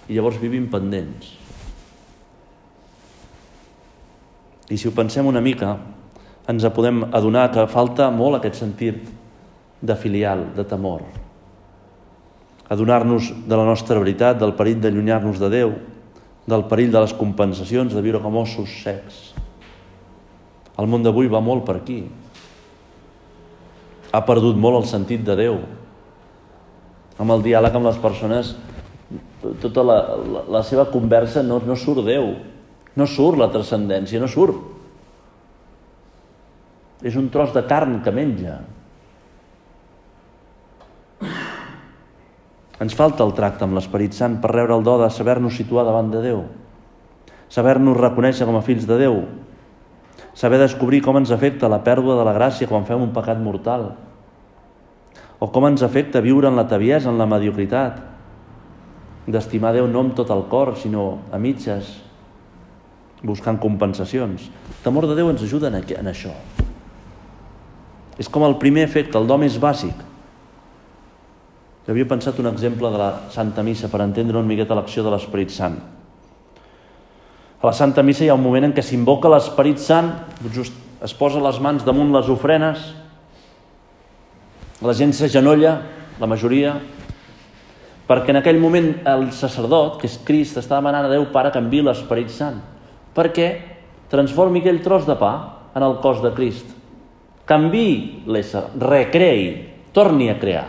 I 0.08 0.16
llavors 0.16 0.40
vivim 0.40 0.66
pendents. 0.72 1.36
I 4.70 4.76
si 4.78 4.88
ho 4.88 4.94
pensem 4.94 5.26
una 5.26 5.42
mica, 5.42 5.74
ens 6.48 6.66
podem 6.74 7.04
adonar 7.12 7.48
que 7.52 7.66
falta 7.70 8.10
molt 8.14 8.38
aquest 8.38 8.60
sentit 8.62 9.08
de 9.80 9.96
filial, 9.96 10.48
de 10.56 10.64
temor 10.68 11.02
adonar-nos 12.70 13.32
de 13.50 13.56
la 13.58 13.66
nostra 13.66 13.98
veritat, 13.98 14.38
del 14.38 14.54
perill 14.54 14.78
d'allunyar-nos 14.80 15.40
de 15.42 15.50
Déu, 15.50 15.74
del 16.46 16.64
perill 16.70 16.92
de 16.94 17.02
les 17.02 17.14
compensacions, 17.18 17.92
de 17.92 18.02
viure 18.02 18.22
com 18.22 18.38
ossos 18.38 18.70
secs. 18.84 19.18
El 20.78 20.88
món 20.88 21.02
d'avui 21.02 21.28
va 21.28 21.42
molt 21.42 21.66
per 21.66 21.80
aquí. 21.80 22.04
Ha 24.14 24.22
perdut 24.26 24.56
molt 24.58 24.80
el 24.80 24.88
sentit 24.90 25.26
de 25.26 25.36
Déu. 25.38 25.58
Amb 27.20 27.34
el 27.34 27.42
diàleg 27.44 27.74
amb 27.74 27.90
les 27.90 27.98
persones, 28.00 28.54
tota 29.60 29.84
la, 29.84 29.98
la, 30.16 30.46
la 30.58 30.62
seva 30.64 30.86
conversa 30.92 31.42
no, 31.42 31.58
no 31.66 31.76
surt 31.76 32.06
Déu, 32.06 32.36
no 32.96 33.06
surt 33.10 33.38
la 33.40 33.50
transcendència, 33.50 34.22
no 34.22 34.30
surt. 34.30 34.62
És 37.02 37.16
un 37.18 37.30
tros 37.34 37.50
de 37.56 37.64
carn 37.66 37.98
que 38.04 38.14
menja, 38.14 38.60
Ens 42.80 42.96
falta 42.96 43.26
el 43.26 43.34
tracte 43.36 43.66
amb 43.66 43.76
l'Esperit 43.76 44.16
Sant 44.16 44.38
per 44.40 44.54
rebre 44.54 44.72
el 44.78 44.84
do 44.86 44.96
de 45.02 45.10
saber-nos 45.12 45.56
situar 45.56 45.84
davant 45.84 46.08
de 46.12 46.22
Déu, 46.24 46.44
saber-nos 47.52 47.98
reconèixer 47.98 48.48
com 48.48 48.56
a 48.56 48.64
fills 48.64 48.86
de 48.88 48.96
Déu, 49.02 49.18
saber 50.32 50.60
descobrir 50.62 51.02
com 51.04 51.18
ens 51.20 51.32
afecta 51.34 51.68
la 51.68 51.82
pèrdua 51.84 52.16
de 52.16 52.24
la 52.24 52.32
gràcia 52.36 52.68
quan 52.70 52.88
fem 52.88 53.02
un 53.04 53.12
pecat 53.12 53.42
mortal, 53.42 53.90
o 55.40 55.48
com 55.52 55.68
ens 55.68 55.84
afecta 55.84 56.24
viure 56.24 56.48
en 56.48 56.56
la 56.56 56.68
taviesa, 56.68 57.12
en 57.12 57.20
la 57.20 57.28
mediocritat, 57.28 58.00
d'estimar 59.28 59.74
Déu 59.76 59.88
no 59.88 60.06
amb 60.06 60.16
tot 60.16 60.32
el 60.32 60.46
cor, 60.48 60.72
sinó 60.80 61.26
a 61.32 61.38
mitges, 61.38 61.98
buscant 63.22 63.60
compensacions. 63.60 64.48
El 64.48 64.84
temor 64.84 65.04
de 65.08 65.16
Déu 65.18 65.28
ens 65.28 65.44
ajuda 65.44 65.68
en, 65.68 65.76
en 65.76 66.08
això. 66.08 66.32
És 68.20 68.28
com 68.28 68.44
el 68.44 68.56
primer 68.60 68.88
efecte, 68.88 69.20
el 69.20 69.28
do 69.28 69.36
més 69.40 69.60
bàsic. 69.60 70.08
Havia 71.88 72.06
pensat 72.06 72.38
un 72.38 72.50
exemple 72.50 72.90
de 72.92 72.98
la 73.00 73.10
Santa 73.32 73.64
Missa 73.66 73.88
per 73.88 74.02
entendre 74.04 74.38
una 74.38 74.48
miqueta 74.48 74.76
l'acció 74.76 75.02
de 75.06 75.14
l'Esperit 75.14 75.50
Sant. 75.54 75.78
A 77.60 77.66
la 77.66 77.72
Santa 77.76 78.02
Missa 78.02 78.24
hi 78.24 78.30
ha 78.30 78.36
un 78.36 78.44
moment 78.44 78.68
en 78.68 78.76
què 78.76 78.84
s'invoca 78.84 79.32
l'Esperit 79.32 79.80
Sant, 79.82 80.12
just 80.52 80.76
es 81.02 81.16
posa 81.16 81.40
les 81.40 81.58
mans 81.60 81.84
damunt 81.84 82.12
les 82.12 82.28
ofrenes, 82.28 82.84
la 84.80 84.94
gent 84.96 85.12
s'agenolla, 85.16 85.74
la 86.20 86.28
majoria, 86.28 86.76
Perquè 88.10 88.32
en 88.32 88.40
aquell 88.40 88.58
moment 88.58 88.88
el 89.06 89.28
sacerdot, 89.30 90.00
que 90.00 90.08
és 90.10 90.16
Crist, 90.26 90.56
està 90.58 90.80
demanant 90.80 91.06
a 91.06 91.10
Déu 91.12 91.28
Pare 91.30 91.52
que 91.54 91.60
enviï 91.62 91.84
l'Esperit 91.86 92.32
Sant, 92.34 92.56
perquè 93.14 93.46
transformi 94.10 94.58
aquell 94.58 94.80
tros 94.82 95.06
de 95.06 95.14
pa 95.14 95.30
en 95.78 95.86
el 95.86 95.94
cos 96.02 96.18
de 96.24 96.32
Crist. 96.34 96.66
Canvi 97.46 98.24
l'ésser, 98.26 98.64
recreï, 98.82 99.44
torni 99.94 100.26
a 100.30 100.34
crear. 100.42 100.66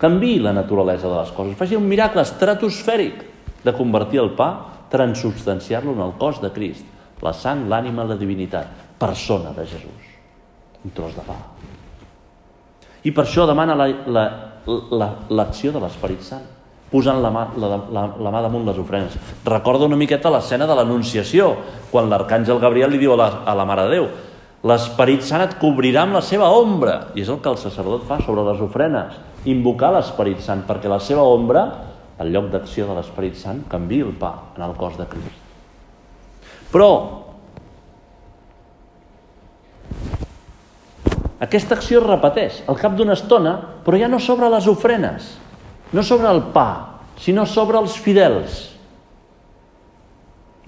Canvi 0.00 0.38
la 0.40 0.54
naturalesa 0.56 1.08
de 1.08 1.16
les 1.18 1.32
coses. 1.36 1.56
Faci 1.58 1.76
un 1.76 1.84
miracle 1.88 2.22
estratosfèric 2.24 3.24
de 3.64 3.74
convertir 3.76 4.22
el 4.22 4.30
pa, 4.36 4.50
transubstanciar-lo 4.90 5.92
en 5.92 6.00
el 6.06 6.14
cos 6.18 6.40
de 6.40 6.50
Crist. 6.54 6.86
La 7.20 7.34
sang, 7.36 7.66
l'ànima, 7.68 8.06
la 8.08 8.16
divinitat. 8.16 8.70
Persona 9.00 9.52
de 9.56 9.66
Jesús. 9.66 10.14
Un 10.84 10.94
tros 10.96 11.12
de 11.16 11.24
pa. 11.26 11.36
I 13.04 13.12
per 13.12 13.26
això 13.26 13.44
demana 13.48 13.76
l'acció 13.76 14.12
la, 14.12 14.24
la, 14.66 15.10
la, 15.28 15.44
de 15.52 15.84
l'Esperit 15.84 16.24
Sant 16.24 16.48
posant 16.90 17.20
la 17.22 17.30
mà, 17.30 17.44
la, 17.60 17.68
la, 17.94 18.02
la 18.18 18.30
mà 18.34 18.40
damunt 18.42 18.64
les 18.66 18.78
ofrenes. 18.82 19.14
Recorda 19.46 19.86
una 19.86 19.96
miqueta 20.00 20.32
l'escena 20.32 20.66
de 20.66 20.74
l'Anunciació, 20.74 21.52
quan 21.92 22.10
l'arcàngel 22.10 22.58
Gabriel 22.58 22.90
li 22.90 22.98
diu 22.98 23.14
a 23.14 23.20
la, 23.20 23.28
a 23.46 23.54
la 23.54 23.68
Mare 23.68 23.84
de 23.86 23.94
Déu 23.94 24.08
l'Esperit 24.66 25.24
Sant 25.24 25.40
et 25.40 25.54
cobrirà 25.60 26.04
amb 26.04 26.18
la 26.18 26.22
seva 26.24 26.50
ombra. 26.52 27.12
I 27.16 27.24
és 27.24 27.30
el 27.32 27.40
que 27.40 27.48
el 27.48 27.58
sacerdot 27.60 28.04
fa 28.08 28.18
sobre 28.24 28.44
les 28.50 28.60
ofrenes. 28.60 29.14
Invocar 29.48 29.94
l'Esperit 29.94 30.42
Sant, 30.44 30.66
perquè 30.68 30.90
la 30.90 31.00
seva 31.00 31.24
ombra, 31.24 31.64
el 32.20 32.32
lloc 32.34 32.50
d'acció 32.52 32.84
de 32.88 32.98
l'Esperit 32.98 33.38
Sant, 33.40 33.64
canvi 33.70 34.02
el 34.04 34.12
pa 34.20 34.34
en 34.56 34.66
el 34.66 34.76
cos 34.76 34.98
de 35.00 35.06
Crist. 35.08 35.48
Però 36.70 36.90
aquesta 41.40 41.74
acció 41.78 42.02
es 42.02 42.06
repeteix 42.06 42.60
al 42.68 42.76
cap 42.76 42.92
d'una 42.98 43.16
estona, 43.16 43.56
però 43.84 43.96
ja 43.96 44.10
no 44.12 44.20
sobre 44.20 44.50
les 44.52 44.68
ofrenes, 44.68 45.32
no 45.96 46.04
sobre 46.04 46.28
el 46.28 46.44
pa, 46.52 47.00
sinó 47.16 47.46
sobre 47.48 47.80
els 47.80 47.96
fidels. 47.96 48.66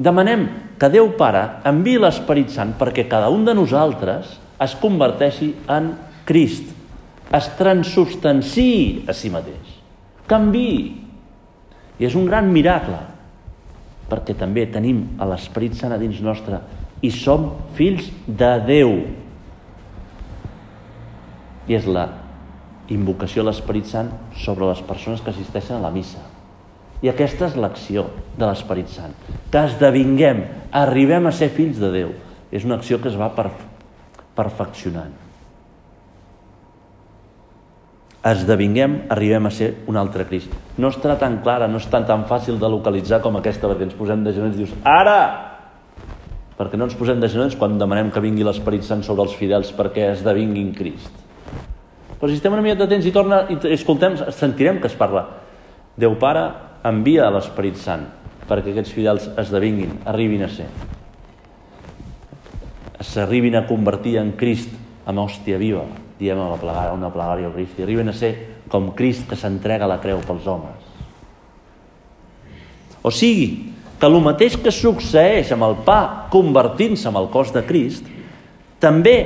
Demanem 0.01 0.47
que 0.81 0.89
Déu 0.89 1.13
Pare 1.21 1.45
enviï 1.69 2.01
l'Esperit 2.01 2.51
Sant 2.51 2.73
perquè 2.81 3.05
cada 3.11 3.29
un 3.29 3.45
de 3.45 3.53
nosaltres 3.55 4.39
es 4.65 4.75
converteixi 4.81 5.53
en 5.71 5.93
Crist, 6.25 6.73
es 7.33 7.49
transubstanciï 7.57 9.09
a 9.09 9.15
si 9.17 9.31
mateix, 9.33 9.79
canvi. 10.29 10.73
I 12.01 12.09
és 12.09 12.17
un 12.19 12.27
gran 12.27 12.49
miracle, 12.53 12.99
perquè 14.11 14.35
també 14.37 14.67
tenim 14.69 15.05
a 15.23 15.29
l'Esperit 15.31 15.77
Sant 15.79 15.95
a 15.95 16.01
dins 16.01 16.21
nostre 16.25 16.59
i 17.03 17.11
som 17.15 17.49
fills 17.77 18.11
de 18.27 18.51
Déu. 18.67 18.93
I 21.69 21.79
és 21.79 21.87
la 21.87 22.09
invocació 22.93 23.45
a 23.45 23.49
l'Esperit 23.49 23.89
Sant 23.89 24.11
sobre 24.43 24.69
les 24.69 24.83
persones 24.85 25.23
que 25.23 25.33
assisteixen 25.33 25.79
a 25.79 25.85
la 25.87 25.95
missa. 25.95 26.21
I 27.03 27.11
aquesta 27.11 27.49
és 27.49 27.57
l'acció 27.59 28.07
de 28.37 28.45
l'Esperit 28.45 28.93
Sant. 28.93 29.15
Que 29.51 29.65
esdevinguem, 29.71 30.45
arribem 30.85 31.27
a 31.27 31.35
ser 31.35 31.51
fills 31.55 31.81
de 31.83 31.91
Déu. 31.95 32.15
És 32.53 32.67
una 32.69 32.77
acció 32.77 33.01
que 33.01 33.09
es 33.09 33.19
va 33.19 33.33
perf 33.35 33.57
perfeccionant. 34.37 35.22
Esdevinguem, 38.23 39.09
arribem 39.11 39.47
a 39.47 39.51
ser 39.51 39.73
un 39.91 39.97
altre 39.99 40.23
Crist. 40.29 40.53
No 40.79 40.93
estarà 40.93 41.17
tan 41.19 41.41
clara, 41.43 41.67
no 41.67 41.81
és 41.83 41.89
tan, 41.91 42.07
fàcil 42.29 42.61
de 42.61 42.69
localitzar 42.71 43.19
com 43.21 43.35
aquesta, 43.41 43.67
perquè 43.67 43.89
ens 43.89 43.97
posem 43.99 44.23
de 44.23 44.35
genolls 44.37 44.55
i 44.55 44.63
dius, 44.63 44.75
ara! 44.87 45.19
Perquè 46.55 46.79
no 46.79 46.87
ens 46.87 46.95
posem 46.95 47.19
de 47.19 47.27
genolls 47.27 47.57
quan 47.59 47.75
demanem 47.81 48.13
que 48.15 48.23
vingui 48.23 48.47
l'Esperit 48.47 48.87
Sant 48.87 49.03
sobre 49.03 49.27
els 49.27 49.35
fidels 49.35 49.73
perquè 49.75 50.13
esdevinguin 50.13 50.71
Crist. 50.77 51.11
Però 52.21 52.31
si 52.31 52.39
estem 52.39 52.55
una 52.55 52.63
mica 52.63 52.87
temps 52.87 53.09
i 53.09 53.11
torna 53.11 53.41
i 53.51 53.59
escoltem, 53.75 54.15
sentirem 54.31 54.79
que 54.79 54.87
es 54.87 54.95
parla. 54.95 55.25
Déu 55.99 56.15
Pare 56.23 56.45
envia 56.87 57.27
l'Esperit 57.35 57.81
Sant 57.83 58.07
perquè 58.47 58.71
aquests 58.71 58.95
fidels 58.95 59.27
esdevinguin, 59.39 59.99
arribin 60.07 60.47
a 60.47 60.51
ser. 60.53 60.69
S'arribin 63.03 63.59
a 63.59 63.67
convertir 63.67 64.19
en 64.23 64.37
Crist 64.39 64.71
amb 65.11 65.25
hòstia 65.25 65.59
viva, 65.59 65.83
diem 66.23 66.39
a 66.39 66.49
la 66.53 66.61
plegària, 66.61 66.95
una 66.95 67.11
plegària 67.13 67.51
al 67.51 67.55
Crist, 67.57 67.83
arriben 67.83 68.13
a 68.13 68.17
ser 68.17 68.33
com 68.71 68.93
Crist 68.97 69.27
que 69.29 69.39
s'entrega 69.39 69.91
la 69.91 70.01
creu 70.03 70.23
pels 70.25 70.47
homes. 70.49 70.89
O 73.03 73.11
sigui, 73.11 73.73
que 73.99 74.09
el 74.09 74.19
mateix 74.23 74.57
que 74.59 74.73
succeeix 74.75 75.53
amb 75.55 75.67
el 75.67 75.77
pa 75.87 76.29
convertint-se 76.33 77.11
en 77.11 77.19
el 77.19 77.29
cos 77.31 77.53
de 77.55 77.63
Crist, 77.67 78.07
també 78.83 79.17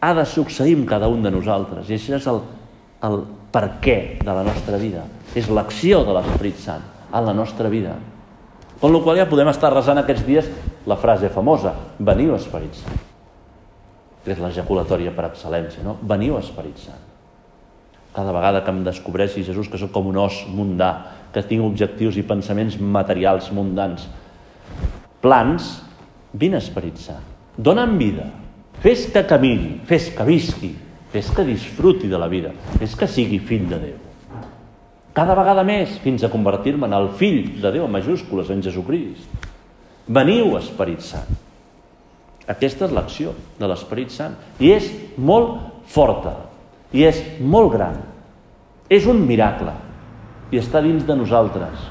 ha 0.00 0.12
de 0.16 0.24
succeir 0.28 0.76
amb 0.76 0.88
cada 0.88 1.08
un 1.08 1.24
de 1.24 1.32
nosaltres. 1.32 1.88
I 1.88 1.96
això 1.96 2.16
és 2.18 2.28
el, 2.30 2.42
el 3.08 3.22
per 3.52 3.64
què 3.84 3.98
de 4.20 4.28
la 4.28 4.44
nostra 4.46 4.80
vida. 4.80 5.06
És 5.36 5.48
l'acció 5.48 6.02
de 6.04 6.16
l'Esperit 6.16 6.60
Sant 6.60 6.84
a 7.12 7.24
la 7.24 7.32
nostra 7.32 7.72
vida. 7.72 7.96
Con 8.80 8.92
la 8.92 9.00
qual 9.02 9.18
ja 9.18 9.28
podem 9.30 9.48
estar 9.50 9.72
resant 9.74 10.04
aquests 10.04 10.26
dies 10.28 10.50
la 10.86 11.00
frase 11.00 11.32
famosa, 11.32 11.74
veniu 11.98 12.36
Esperit 12.36 12.76
Sant. 12.84 13.07
Que 14.28 14.34
és 14.36 14.40
l'ejaculatòria 14.44 15.14
per 15.16 15.30
excel·lència, 15.30 15.80
no? 15.80 15.94
Veniu 16.04 16.36
Esperit 16.36 16.82
Sant. 16.82 17.04
Cada 18.12 18.32
vegada 18.34 18.60
que 18.60 18.72
em 18.74 18.82
descobreixi 18.84 19.44
Jesús 19.46 19.70
que 19.72 19.80
sóc 19.80 19.88
com 19.94 20.10
un 20.10 20.18
os 20.20 20.42
mundà, 20.52 20.90
que 21.32 21.40
tinc 21.40 21.64
objectius 21.64 22.18
i 22.20 22.26
pensaments 22.28 22.76
materials 22.76 23.48
mundans, 23.56 24.04
plans, 25.24 25.78
vine 26.36 26.60
Esperit 26.60 27.00
Sant. 27.00 27.24
Dóna'm 27.56 27.96
vida, 27.96 28.28
Fes 28.84 29.08
que 29.10 29.24
camini, 29.26 29.80
fes 29.88 30.12
que 30.14 30.22
visqui, 30.28 30.68
fes 31.10 31.32
que 31.34 31.42
disfruti 31.42 32.06
de 32.06 32.20
la 32.20 32.28
vida, 32.28 32.52
fes 32.78 32.94
que 32.94 33.08
sigui 33.10 33.40
fill 33.42 33.64
de 33.66 33.80
Déu. 33.88 33.96
Cada 35.16 35.34
vegada 35.34 35.64
més, 35.66 35.96
fins 36.04 36.22
a 36.22 36.30
convertir-me 36.30 36.86
en 36.86 36.94
el 36.94 37.08
fill 37.18 37.56
de 37.58 37.72
Déu, 37.74 37.88
en 37.88 37.96
majúscules, 37.96 38.52
en 38.54 38.62
Jesucrist. 38.62 39.48
Veniu, 40.06 40.52
Esperit 40.60 41.02
Sant. 41.02 41.47
Aquesta 42.48 42.86
és 42.88 42.94
l'acció 42.96 43.34
de 43.58 43.68
l'Esperit 43.68 44.12
Sant. 44.14 44.34
I 44.60 44.72
és 44.72 44.88
molt 45.20 45.84
forta. 45.92 46.34
I 46.96 47.04
és 47.04 47.20
molt 47.44 47.72
gran. 47.74 48.00
És 48.88 49.06
un 49.06 49.20
miracle. 49.28 49.74
I 50.50 50.60
està 50.62 50.80
dins 50.84 51.04
de 51.04 51.16
nosaltres. 51.18 51.84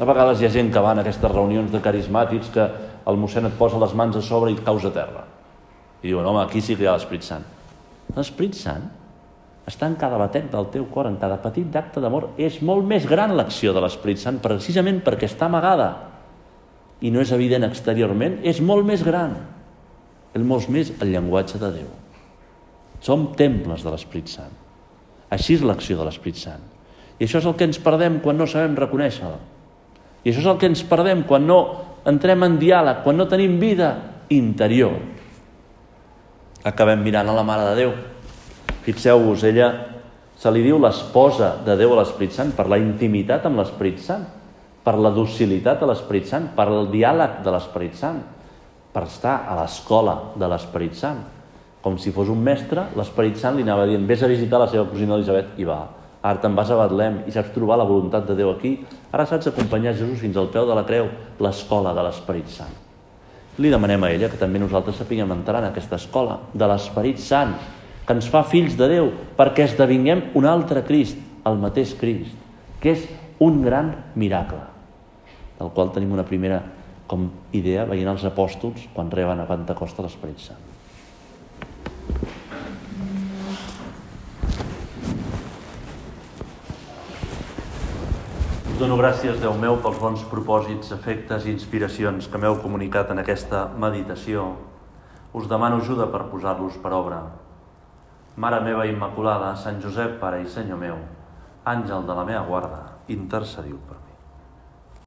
A 0.00 0.06
vegades 0.08 0.40
hi 0.40 0.48
ha 0.48 0.54
gent 0.54 0.72
que 0.72 0.82
va 0.82 0.94
a 0.96 1.00
aquestes 1.04 1.30
reunions 1.30 1.70
de 1.70 1.82
carismàtics 1.84 2.50
que 2.54 2.66
el 3.06 3.18
mossèn 3.20 3.46
et 3.46 3.56
posa 3.58 3.78
les 3.78 3.94
mans 3.94 4.16
a 4.16 4.22
sobre 4.24 4.50
i 4.50 4.56
et 4.58 4.64
causa 4.66 4.90
terra. 4.90 5.26
I 6.02 6.08
diuen, 6.08 6.26
home, 6.26 6.42
aquí 6.42 6.62
sí 6.64 6.74
que 6.74 6.86
hi 6.86 6.88
ha 6.88 6.96
l'Esprit 6.96 7.22
Sant. 7.22 7.44
L'Esprit 8.16 8.56
Sant 8.58 8.88
està 9.70 9.86
en 9.86 9.94
cada 10.00 10.18
batec 10.18 10.48
del 10.50 10.66
teu 10.72 10.88
cor, 10.90 11.06
en 11.06 11.20
cada 11.20 11.36
petit 11.38 11.76
acte 11.76 12.02
d'amor. 12.02 12.32
És 12.40 12.58
molt 12.66 12.82
més 12.88 13.06
gran 13.06 13.36
l'acció 13.36 13.76
de 13.76 13.84
l'Esprit 13.84 14.18
Sant, 14.18 14.40
precisament 14.42 15.04
perquè 15.06 15.28
està 15.30 15.46
amagada 15.46 16.09
i 17.00 17.10
no 17.12 17.22
és 17.22 17.32
evident 17.32 17.64
exteriorment, 17.66 18.38
és 18.44 18.60
molt 18.60 18.86
més 18.86 19.04
gran. 19.06 19.36
És 20.36 20.42
molt 20.46 20.68
més 20.70 20.92
el 21.00 21.12
llenguatge 21.14 21.58
de 21.58 21.70
Déu. 21.80 21.88
Som 23.00 23.30
temples 23.38 23.82
de 23.82 23.92
l'Esprit 23.92 24.28
Sant. 24.30 24.52
Així 25.32 25.56
és 25.56 25.64
l'acció 25.64 25.96
de 25.98 26.06
l'Esprit 26.06 26.36
Sant. 26.38 26.66
I 27.18 27.26
això 27.26 27.40
és 27.40 27.48
el 27.48 27.56
que 27.56 27.66
ens 27.68 27.80
perdem 27.82 28.20
quan 28.24 28.38
no 28.38 28.48
sabem 28.48 28.76
reconèixer-la. 28.78 29.38
I 30.24 30.30
això 30.30 30.44
és 30.44 30.50
el 30.52 30.60
que 30.60 30.68
ens 30.68 30.84
perdem 30.84 31.24
quan 31.28 31.46
no 31.48 31.60
entrem 32.08 32.44
en 32.44 32.60
diàleg, 32.60 33.02
quan 33.04 33.16
no 33.16 33.28
tenim 33.28 33.58
vida 33.60 33.94
interior 34.32 34.98
acabem 36.64 37.00
mirant 37.02 37.28
a 37.28 37.34
la 37.34 37.44
Mare 37.44 37.70
de 37.70 37.76
Déu. 37.76 37.92
Fixeu-vos, 38.84 39.44
ella 39.44 39.70
se 40.40 40.50
li 40.52 40.62
diu 40.64 40.80
l'esposa 40.80 41.54
de 41.64 41.76
Déu 41.76 41.94
a 41.94 42.00
l'Esperit 42.00 42.34
Sant 42.36 42.52
per 42.56 42.68
la 42.68 42.80
intimitat 42.80 43.46
amb 43.48 43.60
l'Esperit 43.60 44.00
Sant, 44.04 44.24
per 44.84 44.96
la 44.98 45.12
docilitat 45.14 45.82
a 45.82 45.88
l'Esperit 45.90 46.28
Sant, 46.30 46.50
per 46.56 46.68
el 46.72 46.90
diàleg 46.92 47.40
de 47.44 47.54
l'Esperit 47.54 47.96
Sant, 47.98 48.20
per 48.90 49.04
estar 49.06 49.36
a 49.46 49.56
l'escola 49.60 50.16
de 50.40 50.48
l'Esperit 50.50 50.98
Sant. 50.98 51.22
Com 51.80 51.96
si 51.98 52.12
fos 52.12 52.28
un 52.28 52.42
mestre, 52.44 52.88
l'Esperit 52.96 53.38
Sant 53.40 53.56
li 53.56 53.64
anava 53.64 53.86
dient 53.88 54.04
vés 54.08 54.22
a 54.22 54.30
visitar 54.30 54.60
la 54.60 54.68
seva 54.68 54.88
cosina 54.90 55.16
Elisabet 55.16 55.56
i 55.60 55.68
va. 55.68 55.80
Ara 56.20 56.42
te'n 56.42 56.56
vas 56.56 56.68
a 56.68 56.76
Betlem 56.76 57.22
i 57.28 57.32
saps 57.32 57.54
trobar 57.54 57.80
la 57.80 57.88
voluntat 57.88 58.28
de 58.28 58.36
Déu 58.36 58.52
aquí. 58.52 58.76
Ara 59.12 59.24
saps 59.28 59.48
acompanyar 59.48 59.96
Jesús 59.96 60.20
fins 60.20 60.36
al 60.36 60.52
peu 60.52 60.68
de 60.68 60.76
la 60.76 60.84
creu, 60.88 61.08
l'escola 61.40 61.96
de 61.96 62.04
l'Esperit 62.04 62.52
Sant 62.52 62.78
li 63.60 63.70
demanem 63.70 64.04
a 64.04 64.10
ella 64.14 64.30
que 64.32 64.40
també 64.40 64.60
nosaltres 64.60 64.96
sapiguem 65.00 65.32
entrar 65.34 65.60
en 65.60 65.68
aquesta 65.68 65.98
escola 66.00 66.38
de 66.54 66.66
l'Esperit 66.70 67.20
Sant, 67.20 67.52
que 68.06 68.16
ens 68.16 68.28
fa 68.32 68.42
fills 68.48 68.76
de 68.78 68.88
Déu, 68.88 69.10
perquè 69.36 69.66
esdevinguem 69.66 70.30
un 70.38 70.48
altre 70.48 70.82
Crist, 70.86 71.18
el 71.46 71.60
mateix 71.60 71.92
Crist, 72.00 72.36
que 72.80 72.94
és 72.94 73.04
un 73.42 73.60
gran 73.64 73.92
miracle, 74.16 74.62
del 75.60 75.70
qual 75.76 75.92
tenim 75.94 76.16
una 76.16 76.26
primera 76.26 76.62
com 77.10 77.28
idea 77.52 77.84
veient 77.86 78.10
els 78.14 78.26
apòstols 78.26 78.88
quan 78.96 79.12
reben 79.12 79.42
a 79.42 79.48
Pentecosta 79.48 80.02
l'Esperit 80.06 80.42
Sant. 80.48 80.66
dono 88.80 88.96
gràcies, 88.96 89.36
Déu 89.42 89.52
meu, 89.60 89.74
pels 89.84 89.98
bons 90.00 90.22
propòsits, 90.30 90.94
efectes 90.96 91.44
i 91.44 91.52
inspiracions 91.52 92.30
que 92.32 92.40
m'heu 92.40 92.56
comunicat 92.62 93.12
en 93.12 93.20
aquesta 93.20 93.66
meditació. 93.76 94.46
Us 95.36 95.50
demano 95.52 95.82
ajuda 95.84 96.08
per 96.08 96.24
posar-los 96.32 96.80
per 96.80 96.94
obra. 96.96 97.20
Mare 98.40 98.64
meva 98.64 98.88
Immaculada, 98.88 99.52
Sant 99.60 99.84
Josep, 99.84 100.16
Pare 100.24 100.40
i 100.40 100.48
Senyor 100.48 100.80
meu, 100.80 101.00
Àngel 101.68 102.08
de 102.08 102.16
la 102.16 102.24
meva 102.24 102.46
guarda, 102.48 102.84
intercediu 103.20 103.76
per 103.84 103.99